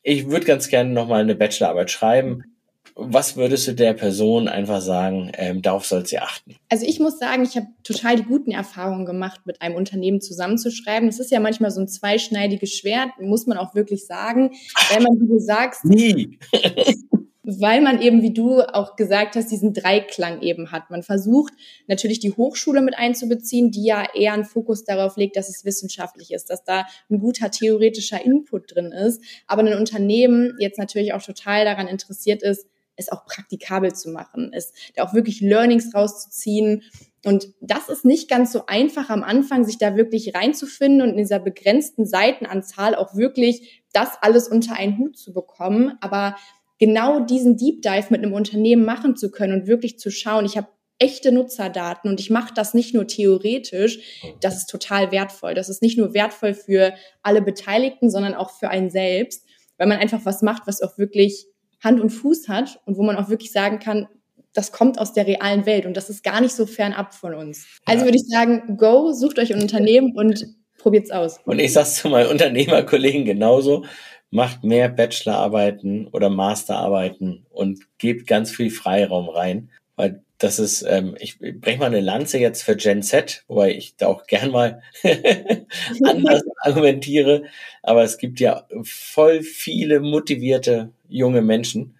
ich 0.02 0.28
würde 0.28 0.47
ganz 0.47 0.68
gerne 0.68 0.90
nochmal 0.90 1.21
eine 1.21 1.35
Bachelorarbeit 1.35 1.90
schreiben. 1.90 2.57
Was 3.00 3.36
würdest 3.36 3.68
du 3.68 3.74
der 3.74 3.92
Person 3.92 4.48
einfach 4.48 4.80
sagen, 4.80 5.30
ähm, 5.34 5.62
darauf 5.62 5.86
soll 5.86 6.04
sie 6.04 6.18
achten? 6.18 6.56
Also 6.68 6.84
ich 6.84 6.98
muss 6.98 7.20
sagen, 7.20 7.44
ich 7.44 7.54
habe 7.54 7.68
total 7.84 8.16
die 8.16 8.24
guten 8.24 8.50
Erfahrungen 8.50 9.06
gemacht, 9.06 9.42
mit 9.44 9.62
einem 9.62 9.76
Unternehmen 9.76 10.20
zusammenzuschreiben. 10.20 11.08
Das 11.08 11.20
ist 11.20 11.30
ja 11.30 11.38
manchmal 11.38 11.70
so 11.70 11.80
ein 11.80 11.86
zweischneidiges 11.86 12.72
Schwert, 12.72 13.10
muss 13.20 13.46
man 13.46 13.56
auch 13.56 13.76
wirklich 13.76 14.04
sagen. 14.04 14.50
Weil 14.90 15.00
man, 15.00 15.20
wie 15.20 15.28
du 15.28 15.38
sagst, 15.38 15.84
Nie. 15.84 16.40
weil 17.44 17.80
man 17.80 18.02
eben, 18.02 18.20
wie 18.20 18.34
du 18.34 18.62
auch 18.62 18.96
gesagt 18.96 19.36
hast, 19.36 19.52
diesen 19.52 19.72
Dreiklang 19.72 20.42
eben 20.42 20.72
hat. 20.72 20.90
Man 20.90 21.04
versucht 21.04 21.54
natürlich 21.86 22.18
die 22.18 22.32
Hochschule 22.32 22.82
mit 22.82 22.98
einzubeziehen, 22.98 23.70
die 23.70 23.84
ja 23.84 24.06
eher 24.12 24.32
einen 24.32 24.44
Fokus 24.44 24.82
darauf 24.82 25.16
legt, 25.16 25.36
dass 25.36 25.48
es 25.48 25.64
wissenschaftlich 25.64 26.32
ist, 26.32 26.50
dass 26.50 26.64
da 26.64 26.84
ein 27.08 27.20
guter 27.20 27.52
theoretischer 27.52 28.22
Input 28.22 28.74
drin 28.74 28.92
ist. 28.92 29.22
Aber 29.46 29.62
ein 29.62 29.78
Unternehmen 29.78 30.56
jetzt 30.58 30.78
natürlich 30.78 31.14
auch 31.14 31.22
total 31.22 31.64
daran 31.64 31.86
interessiert 31.86 32.42
ist, 32.42 32.66
es 32.98 33.10
auch 33.10 33.24
praktikabel 33.24 33.94
zu 33.94 34.10
machen, 34.10 34.50
es 34.52 34.72
da 34.94 35.04
auch 35.04 35.14
wirklich 35.14 35.40
Learnings 35.40 35.94
rauszuziehen. 35.94 36.82
Und 37.24 37.48
das 37.60 37.88
ist 37.88 38.04
nicht 38.04 38.28
ganz 38.28 38.52
so 38.52 38.66
einfach 38.66 39.08
am 39.08 39.22
Anfang, 39.22 39.64
sich 39.64 39.78
da 39.78 39.96
wirklich 39.96 40.34
reinzufinden 40.34 41.02
und 41.02 41.10
in 41.10 41.16
dieser 41.16 41.38
begrenzten 41.38 42.06
Seitenanzahl 42.06 42.94
auch 42.94 43.16
wirklich 43.16 43.82
das 43.92 44.10
alles 44.20 44.48
unter 44.48 44.74
einen 44.74 44.98
Hut 44.98 45.16
zu 45.16 45.32
bekommen. 45.32 45.96
Aber 46.00 46.36
genau 46.78 47.20
diesen 47.20 47.56
Deep 47.56 47.82
Dive 47.82 48.06
mit 48.10 48.22
einem 48.22 48.34
Unternehmen 48.34 48.84
machen 48.84 49.16
zu 49.16 49.30
können 49.30 49.60
und 49.60 49.66
wirklich 49.66 49.98
zu 49.98 50.10
schauen, 50.10 50.44
ich 50.44 50.56
habe 50.56 50.68
echte 51.00 51.30
Nutzerdaten 51.30 52.10
und 52.10 52.18
ich 52.18 52.30
mache 52.30 52.52
das 52.54 52.74
nicht 52.74 52.92
nur 52.92 53.06
theoretisch, 53.06 54.22
das 54.40 54.56
ist 54.56 54.66
total 54.66 55.12
wertvoll. 55.12 55.54
Das 55.54 55.68
ist 55.68 55.80
nicht 55.80 55.96
nur 55.96 56.12
wertvoll 56.12 56.54
für 56.54 56.92
alle 57.22 57.40
Beteiligten, 57.40 58.10
sondern 58.10 58.34
auch 58.34 58.50
für 58.50 58.68
einen 58.68 58.90
selbst, 58.90 59.44
weil 59.76 59.86
man 59.86 59.98
einfach 59.98 60.24
was 60.24 60.42
macht, 60.42 60.66
was 60.66 60.82
auch 60.82 60.98
wirklich 60.98 61.46
Hand 61.82 62.00
und 62.00 62.11
Fuß 62.11 62.49
hat 62.49 62.80
und 62.85 62.97
wo 62.97 63.02
man 63.02 63.16
auch 63.16 63.28
wirklich 63.28 63.52
sagen 63.52 63.78
kann, 63.78 64.08
das 64.52 64.73
kommt 64.73 64.99
aus 64.99 65.12
der 65.12 65.26
realen 65.26 65.66
Welt 65.66 65.87
und 65.87 65.97
das 65.97 66.11
ist 66.11 66.25
gar 66.25 66.40
nicht 66.40 66.54
so 66.54 66.66
fernab 66.66 67.14
von 67.14 67.35
uns. 67.35 67.66
Also 67.85 68.04
würde 68.04 68.16
ich 68.16 68.26
sagen, 68.28 68.76
go, 68.76 69.12
sucht 69.12 69.38
euch 69.38 69.54
ein 69.54 69.62
Unternehmen 69.62 70.16
und 70.16 70.47
probiert's 70.78 71.11
aus. 71.11 71.38
Und 71.44 71.58
ich 71.58 71.73
sag's 71.73 71.97
zu 71.97 72.08
meinen 72.08 72.30
Unternehmerkollegen 72.30 73.25
genauso 73.25 73.85
macht 74.30 74.64
mehr 74.64 74.88
Bachelorarbeiten 74.88 76.08
oder 76.08 76.28
Masterarbeiten 76.28 77.47
und 77.50 77.80
gebt 77.99 78.26
ganz 78.26 78.50
viel 78.50 78.70
Freiraum 78.70 79.28
rein, 79.28 79.70
weil 79.97 80.23
das 80.38 80.59
ist, 80.59 80.83
ähm, 80.83 81.16
ich 81.18 81.38
breche 81.38 81.78
mal 81.78 81.87
eine 81.87 82.00
Lanze 82.00 82.38
jetzt 82.38 82.62
für 82.62 82.76
Gen 82.76 83.02
Z, 83.02 83.45
wobei 83.49 83.73
ich 83.75 83.97
da 83.97 84.07
auch 84.07 84.26
gern 84.26 84.50
mal 84.50 84.83
anders 86.04 86.42
argumentiere, 86.62 87.45
aber 87.83 88.04
es 88.04 88.18
gibt 88.18 88.40
ja 88.40 88.66
voll 88.85 89.42
viele 89.42 90.00
motivierte 90.00 90.92
junge 91.09 91.42
Menschen. 91.42 91.97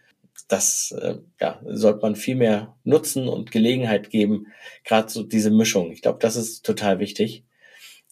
Das 0.49 0.93
äh, 1.01 1.17
ja, 1.41 1.61
sollte 1.67 2.01
man 2.03 2.17
viel 2.17 2.37
mehr 2.37 2.75
nutzen 2.85 3.29
und 3.29 3.51
Gelegenheit 3.51 4.11
geben, 4.11 4.47
gerade 4.85 5.11
so 5.11 5.23
diese 5.23 5.51
Mischung. 5.51 5.93
Ich 5.93 6.01
glaube, 6.03 6.19
das 6.21 6.37
ist 6.37 6.65
total 6.65 7.01
wichtig. 7.01 7.45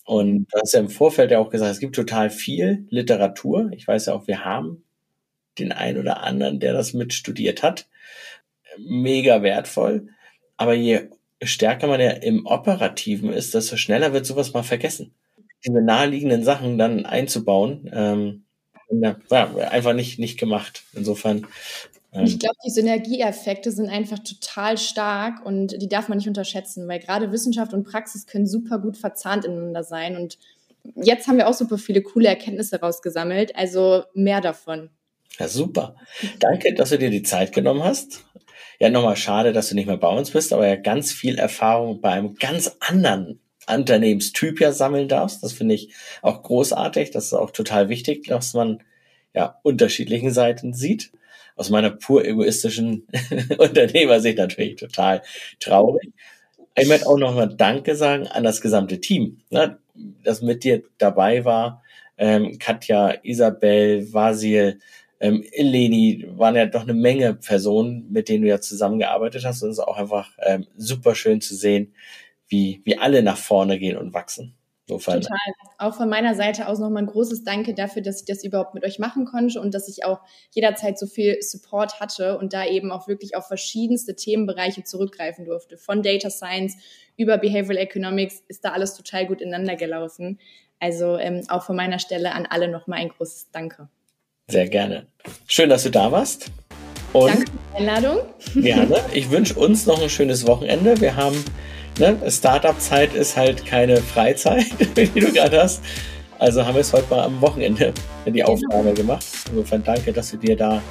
Und 0.05 0.47
du 0.53 0.61
hast 0.61 0.75
ja 0.75 0.81
im 0.81 0.89
Vorfeld 0.91 1.31
ja 1.33 1.39
auch 1.41 1.51
gesagt, 1.51 1.73
es 1.73 1.81
gibt 1.81 1.97
total 1.97 2.31
viel 2.31 2.87
Literatur. 2.91 3.71
Ich 3.73 3.87
weiß 3.89 4.07
ja 4.07 4.15
auch, 4.15 4.27
wir 4.29 4.45
haben 4.45 4.85
den 5.59 5.73
einen 5.73 5.99
oder 5.99 6.23
anderen, 6.23 6.61
der 6.61 6.73
das 6.75 6.95
mitstudiert 6.95 7.63
hat. 7.63 7.89
Mega 8.79 9.43
wertvoll. 9.43 10.09
Aber 10.57 10.75
je 10.75 11.09
stärker 11.43 11.87
man 11.87 12.01
ja 12.01 12.11
im 12.11 12.47
Operativen 12.47 13.31
ist, 13.31 13.55
desto 13.55 13.77
schneller 13.77 14.13
wird 14.13 14.27
sowas 14.27 14.53
mal 14.53 14.63
vergessen. 14.63 15.15
Diese 15.67 15.83
naheliegenden 15.83 16.45
Sachen 16.45 16.79
dann 16.79 17.07
einzubauen, 17.07 17.91
ähm, 17.93 18.45
ja, 18.91 19.17
einfach 19.71 19.95
nicht, 19.95 20.19
nicht 20.19 20.39
gemacht. 20.39 20.85
Insofern 20.95 21.47
ich 22.25 22.35
ähm. 22.35 22.39
glaube, 22.39 22.57
die 22.65 22.71
Synergieeffekte 22.71 23.71
sind 23.71 23.89
einfach 23.89 24.19
total 24.19 24.79
stark 24.79 25.45
und 25.45 25.81
die 25.83 25.89
darf 25.89 26.09
man 26.09 26.19
nicht 26.19 26.29
unterschätzen, 26.29 26.89
weil 26.89 27.01
gerade 27.01 27.33
Wissenschaft 27.33 27.75
und 27.75 27.85
Praxis 27.85 28.27
können 28.27 28.47
super 28.47 28.79
gut 28.79 28.97
verzahnt 28.97 29.45
ineinander 29.45 29.83
sein. 29.83 30.17
Und 30.17 30.39
jetzt 30.95 31.27
haben 31.27 31.37
wir 31.37 31.49
auch 31.49 31.55
super 31.55 31.79
viele 31.79 32.03
coole 32.03 32.29
Erkenntnisse 32.29 32.81
rausgesammelt. 32.81 33.55
Also 33.57 34.05
mehr 34.15 34.41
davon. 34.41 34.91
Ja, 35.39 35.49
super. 35.49 35.97
Danke, 36.39 36.73
dass 36.75 36.91
du 36.91 36.99
dir 36.99 37.11
die 37.11 37.23
Zeit 37.23 37.53
genommen 37.53 37.85
hast. 37.85 38.25
Ja, 38.79 38.91
nochmal 38.91 39.17
schade, 39.17 39.53
dass 39.53 39.69
du 39.69 39.75
nicht 39.75 39.87
mehr 39.87 39.97
bei 39.97 40.09
uns 40.09 40.31
bist, 40.31 40.53
aber 40.53 40.67
ja 40.67 40.77
ganz 40.77 41.13
viel 41.13 41.39
Erfahrung 41.39 42.01
bei 42.01 42.11
einem 42.11 42.35
ganz 42.35 42.77
anderen 42.81 43.41
Unternehmenstyp 43.69 44.61
ja 44.61 44.73
sammeln 44.73 45.09
darfst. 45.09 45.43
Das 45.43 45.53
finde 45.53 45.75
ich 45.75 45.93
auch 46.23 46.43
großartig. 46.43 47.11
Das 47.11 47.27
ist 47.27 47.35
auch 47.35 47.51
total 47.51 47.89
wichtig, 47.89 48.27
dass 48.29 48.55
man 48.55 48.83
ja 49.35 49.59
unterschiedlichen 49.63 50.31
Seiten 50.33 50.73
sieht 50.73 51.11
aus 51.57 51.71
meiner 51.71 51.91
pur 51.91 52.25
egoistischen 52.25 53.07
Unternehmersicht 53.59 54.39
natürlich 54.39 54.77
total 54.77 55.23
traurig. 55.59 56.13
Ich 56.77 56.87
möchte 56.87 57.07
auch 57.07 57.17
nochmal 57.17 57.55
Danke 57.57 57.97
sagen 57.97 58.27
an 58.27 58.45
das 58.45 58.61
gesamte 58.61 59.01
Team, 59.01 59.39
ne, 59.51 59.79
das 60.23 60.43
mit 60.43 60.63
dir 60.63 60.83
dabei 60.99 61.45
war. 61.45 61.83
Ähm, 62.19 62.59
Katja, 62.59 63.15
Isabel, 63.23 64.13
Vasil, 64.13 64.79
ähm, 65.21 65.45
Eleni, 65.53 66.27
waren 66.37 66.57
ja 66.57 66.67
doch 66.67 66.83
eine 66.83 66.95
Menge 66.95 67.35
Personen, 67.35 68.11
mit 68.11 68.29
denen 68.29 68.43
du 68.43 68.49
ja 68.49 68.61
zusammengearbeitet 68.61 69.45
hast. 69.45 69.63
Und 69.63 69.71
es 69.71 69.79
ist 69.79 69.85
auch 69.85 69.97
einfach 69.97 70.31
ähm, 70.39 70.67
super 70.77 71.15
schön 71.15 71.41
zu 71.41 71.55
sehen, 71.55 71.95
wie, 72.49 72.83
wie 72.85 72.99
alle 72.99 73.23
nach 73.23 73.39
vorne 73.39 73.79
gehen 73.79 73.97
und 73.97 74.15
wachsen. 74.15 74.55
Insofern. 74.89 75.21
Total. 75.21 75.39
Auch 75.79 75.95
von 75.95 76.09
meiner 76.09 76.35
Seite 76.35 76.69
aus 76.69 76.79
nochmal 76.79 77.03
ein 77.03 77.09
großes 77.09 77.43
Danke 77.43 77.75
dafür, 77.75 78.03
dass 78.03 78.21
ich 78.21 78.25
das 78.25 78.45
überhaupt 78.45 78.75
mit 78.75 78.85
euch 78.85 79.01
machen 79.01 79.25
konnte 79.25 79.61
und 79.61 79.75
dass 79.75 79.89
ich 79.89 80.05
auch 80.05 80.21
jederzeit 80.53 80.97
so 80.97 81.07
viel 81.07 81.43
Support 81.43 81.99
hatte 81.99 82.39
und 82.39 82.53
da 82.53 82.65
eben 82.65 82.93
auch 82.93 83.09
wirklich 83.09 83.35
auf 83.35 83.49
verschiedenste 83.49 84.15
Themenbereiche 84.15 84.85
zurückgreifen 84.85 85.45
durfte. 85.45 85.77
Von 85.77 86.03
Data 86.03 86.31
Science 86.31 86.77
über 87.17 87.37
Behavioral 87.37 87.79
Economics 87.79 88.43
ist 88.47 88.65
da 88.65 88.73
alles 88.73 88.95
total 88.95 89.27
gut 89.27 89.41
ineinander 89.41 89.75
gelaufen. 89.75 90.39
Also 90.79 91.17
ähm, 91.17 91.43
auch 91.49 91.65
von 91.65 91.75
meiner 91.75 91.99
Stelle 91.99 92.33
an 92.33 92.47
alle 92.47 92.69
nochmal 92.69 93.01
ein 93.01 93.09
großes 93.09 93.51
Danke. 93.51 93.89
Sehr 94.49 94.69
gerne. 94.69 95.07
Schön, 95.47 95.69
dass 95.69 95.83
du 95.83 95.91
da 95.91 96.13
warst. 96.13 96.51
Und 97.13 97.29
Danke 97.29 97.47
für 97.47 97.57
die 97.73 97.77
Einladung. 97.79 98.19
Gerne. 98.55 99.01
Ich 99.13 99.31
wünsche 99.31 99.55
uns 99.55 99.87
noch 99.87 100.01
ein 100.01 100.11
schönes 100.11 100.47
Wochenende. 100.47 101.01
Wir 101.01 101.17
haben 101.17 101.43
ne, 101.99 102.19
Startup-Zeit 102.29 103.15
ist 103.15 103.37
halt 103.37 103.67
keine 103.67 103.97
Freizeit, 103.99 104.67
die 104.97 105.21
du 105.21 105.33
gerade 105.33 105.63
hast. 105.63 105.83
Also 106.39 106.65
haben 106.65 106.75
wir 106.75 106.83
es 106.83 106.93
heute 106.93 107.09
mal 107.11 107.25
am 107.25 107.41
Wochenende 107.41 107.93
in 108.25 108.35
die 108.35 108.41
genau. 108.41 108.53
Aufnahme 108.53 108.93
gemacht. 108.95 109.25
Insofern 109.51 109.83
danke, 109.83 110.13
dass 110.13 110.31
du 110.31 110.37
dir 110.37 110.57
da 110.57 110.83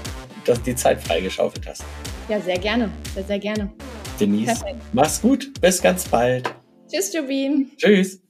dass 0.45 0.61
die 0.61 0.75
Zeit 0.75 1.01
freigeschaufelt 1.01 1.67
hast. 1.67 1.83
Ja, 2.29 2.39
sehr 2.39 2.57
gerne. 2.57 2.89
Sehr, 3.13 3.23
sehr 3.23 3.39
gerne. 3.39 3.71
Denise, 4.19 4.45
Perfekt. 4.45 4.81
mach's 4.93 5.21
gut. 5.21 5.59
Bis 5.59 5.81
ganz 5.81 6.07
bald. 6.07 6.53
Tschüss, 6.89 7.13
Jobin. 7.13 7.71
Tschüss. 7.77 8.21